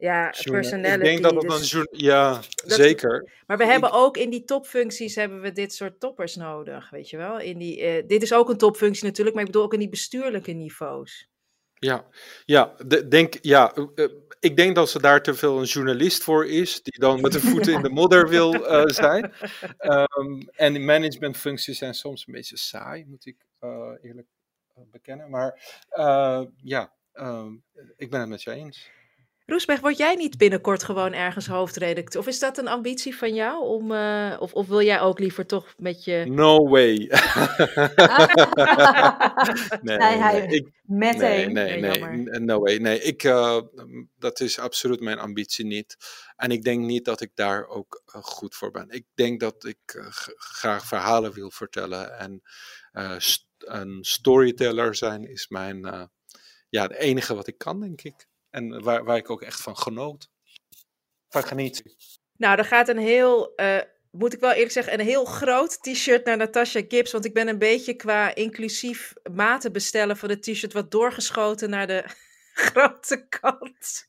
[0.00, 0.98] ja, personality.
[0.98, 3.32] Ik denk dat het dus een ja, dat, zeker.
[3.46, 7.16] Maar we hebben ook in die topfuncties hebben we dit soort toppers nodig, weet je
[7.16, 7.38] wel.
[7.38, 9.88] In die, uh, dit is ook een topfunctie natuurlijk, maar ik bedoel ook in die
[9.88, 11.28] bestuurlijke niveaus.
[11.74, 12.06] Ja,
[12.44, 14.08] ja, de, denk, ja uh,
[14.40, 17.40] ik denk dat ze daar te veel een journalist voor is, die dan met de
[17.40, 19.32] voeten in de modder wil uh, zijn.
[19.80, 23.36] Um, en managementfuncties zijn soms een beetje saai, moet ik
[24.02, 24.26] eerlijk
[24.90, 25.30] bekennen.
[25.30, 25.78] Maar
[26.62, 27.62] ja, um,
[27.96, 28.90] ik ben het met je eens.
[29.50, 32.20] Roesberg, word jij niet binnenkort gewoon ergens hoofdredacteur?
[32.20, 33.64] Of is dat een ambitie van jou?
[33.64, 36.24] Om, uh, of, of wil jij ook liever toch met je...
[36.28, 36.96] No way.
[39.82, 41.52] nee, nee, hij, ik, meteen.
[41.52, 42.76] Nee, nee, nee, nee, no way.
[42.76, 43.60] Nee, ik, uh,
[44.18, 45.96] dat is absoluut mijn ambitie niet.
[46.36, 48.90] En ik denk niet dat ik daar ook uh, goed voor ben.
[48.90, 52.18] Ik denk dat ik uh, graag verhalen wil vertellen.
[52.18, 52.42] En
[53.18, 56.10] st een storyteller zijn is mijn,
[56.68, 58.28] ja, het enige wat ik kan, denk ik.
[58.50, 60.30] En waar, waar ik ook echt van genoot.
[61.28, 61.82] Van geniet.
[62.36, 63.80] Nou, er gaat een heel uh,
[64.10, 67.12] moet ik wel eerlijk zeggen, een heel groot t-shirt naar Natasha Gibbs.
[67.12, 71.86] Want ik ben een beetje qua inclusief maten bestellen van het t-shirt wat doorgeschoten naar
[71.86, 72.04] de
[72.66, 74.08] grote kant.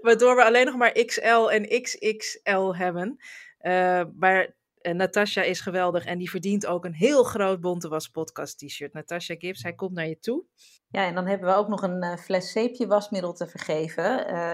[0.00, 3.16] Waardoor we alleen nog maar XL en XXL hebben.
[3.60, 4.54] Uh, maar
[4.92, 8.92] Natasha is geweldig en die verdient ook een heel groot Bonte Was podcast t-shirt.
[8.92, 10.44] Natasha Gibbs, hij komt naar je toe.
[10.88, 14.04] Ja, en dan hebben we ook nog een uh, fles zeepje wasmiddel te vergeven.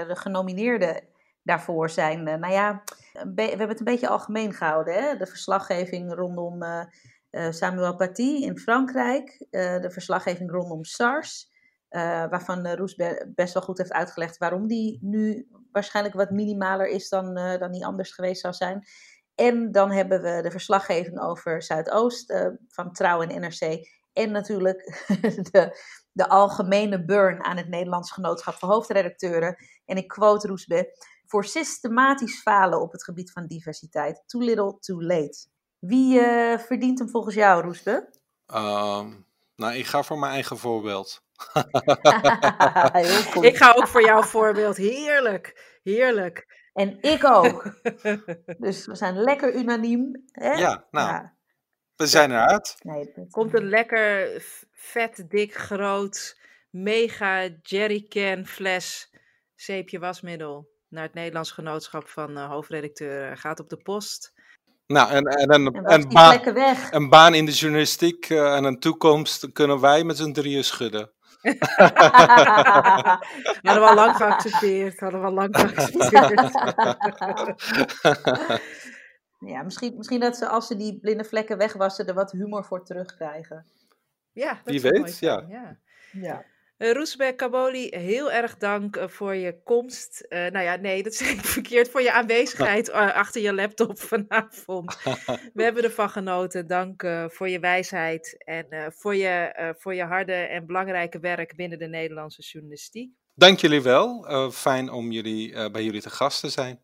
[0.08, 1.08] de genomineerden
[1.42, 4.94] daarvoor zijn, nou ja, we hebben het een beetje algemeen gehouden.
[4.94, 5.16] Hè?
[5.16, 6.58] De verslaggeving rondom
[7.50, 9.46] Samuel Paty in Frankrijk.
[9.50, 11.48] de verslaggeving rondom SARS.
[11.90, 12.96] Uh, waarvan uh, Roes
[13.34, 17.84] best wel goed heeft uitgelegd waarom die nu waarschijnlijk wat minimaler is dan, dan die
[17.84, 18.84] anders geweest zou zijn.
[19.40, 22.34] En dan hebben we de verslaggeving over Zuidoost
[22.68, 23.88] van Trouw en NRC.
[24.12, 25.04] En natuurlijk
[25.50, 25.78] de,
[26.12, 29.56] de algemene burn aan het Nederlands Genootschap voor Hoofdredacteuren.
[29.84, 34.22] En ik quote Roesbe, voor systematisch falen op het gebied van diversiteit.
[34.26, 35.46] Too little, too late.
[35.78, 36.20] Wie
[36.58, 38.08] verdient hem volgens jou, Roesbe?
[38.54, 39.26] Um,
[39.56, 41.22] nou, ik ga voor mijn eigen voorbeeld.
[42.92, 43.44] Heel goed.
[43.44, 44.76] Ik ga ook voor jouw voorbeeld.
[44.76, 46.59] Heerlijk, heerlijk.
[46.80, 47.74] En ik ook.
[48.64, 50.24] dus we zijn lekker unaniem.
[50.32, 50.52] Hè?
[50.52, 51.34] Ja, nou, ja.
[51.96, 52.76] we zijn eruit.
[52.82, 56.38] Nee, Komt een lekker vet, dik, groot,
[56.70, 59.10] mega jerrycan fles
[59.54, 63.36] zeepje wasmiddel naar het Nederlands Genootschap van uh, hoofdredacteur.
[63.36, 64.32] Gaat op de post.
[64.86, 66.40] Nou, en, en, en, en een, baan,
[66.90, 71.12] een baan in de journalistiek uh, en een toekomst kunnen wij met z'n drieën schudden.
[73.62, 75.00] hadden we al lang geaccepteerd.
[75.00, 76.52] Hadden we al lang geaccepteerd.
[79.52, 82.84] ja, misschien, misschien dat ze als ze die blinde vlekken wegwassen er wat humor voor
[82.84, 83.66] terugkrijgen.
[84.32, 85.44] Ja, dat Wie weet, ja.
[85.48, 85.78] ja.
[86.12, 86.44] ja.
[86.80, 90.26] Uh, Kaboli, heel erg dank uh, voor je komst.
[90.28, 91.90] Uh, nou ja, nee, dat zeg ik verkeerd.
[91.90, 92.90] Voor je aanwezigheid
[93.22, 94.98] achter je laptop vanavond.
[95.54, 96.66] We hebben ervan genoten.
[96.66, 101.88] Dank voor je wijsheid en voor, je, voor je harde en belangrijke werk binnen de
[101.88, 103.10] Nederlandse journalistiek.
[103.34, 104.26] Dank jullie wel.
[104.52, 106.80] fijn om jullie, bij jullie te gast te zijn.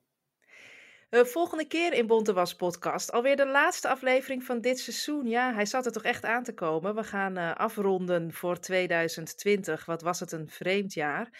[1.10, 3.12] Uh, volgende keer in Bonte Was podcast.
[3.12, 5.26] Alweer de laatste aflevering van dit seizoen.
[5.26, 6.94] Ja, hij zat er toch echt aan te komen.
[6.94, 9.84] We gaan uh, afronden voor 2020.
[9.84, 11.30] Wat was het een vreemd jaar.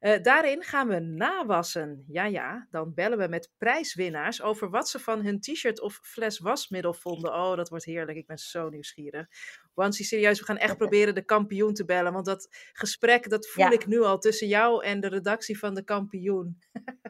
[0.00, 2.04] Uh, daarin gaan we nawassen.
[2.08, 6.38] Ja, ja, dan bellen we met prijswinnaars over wat ze van hun t-shirt of fles
[6.38, 7.34] wasmiddel vonden.
[7.34, 8.18] Oh, dat wordt heerlijk.
[8.18, 9.26] Ik ben zo nieuwsgierig.
[9.74, 12.12] Wansie, serieus, we gaan echt proberen de kampioen te bellen.
[12.12, 13.70] Want dat gesprek, dat voel ja.
[13.70, 16.58] ik nu al tussen jou en de redactie van de kampioen.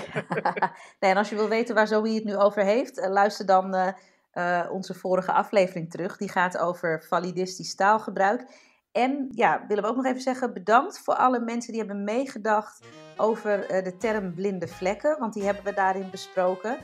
[1.00, 3.74] nee, en als je wil weten waar Zoe het nu over heeft, uh, luister dan
[3.74, 3.88] uh,
[4.34, 6.16] uh, onze vorige aflevering terug.
[6.16, 8.70] Die gaat over validistisch taalgebruik.
[8.92, 12.84] En ja, willen we ook nog even zeggen, bedankt voor alle mensen die hebben meegedacht
[13.16, 15.18] over de term blinde vlekken.
[15.18, 16.78] Want die hebben we daarin besproken.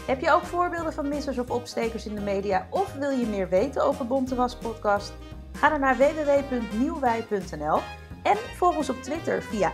[0.00, 3.48] Heb je ook voorbeelden van missers of opstekers in de media of wil je meer
[3.48, 5.12] weten over Bontewas podcast?
[5.52, 7.80] Ga dan naar www.nieuwwij.nl
[8.22, 9.72] en volg ons op Twitter via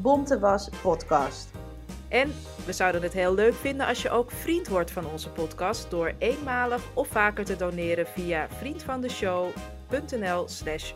[0.00, 1.50] @bontewaspodcast.
[2.08, 2.34] En
[2.64, 6.12] we zouden het heel leuk vinden als je ook vriend wordt van onze podcast door
[6.18, 10.92] eenmalig of vaker te doneren via vriendvandeshow.nl/slash.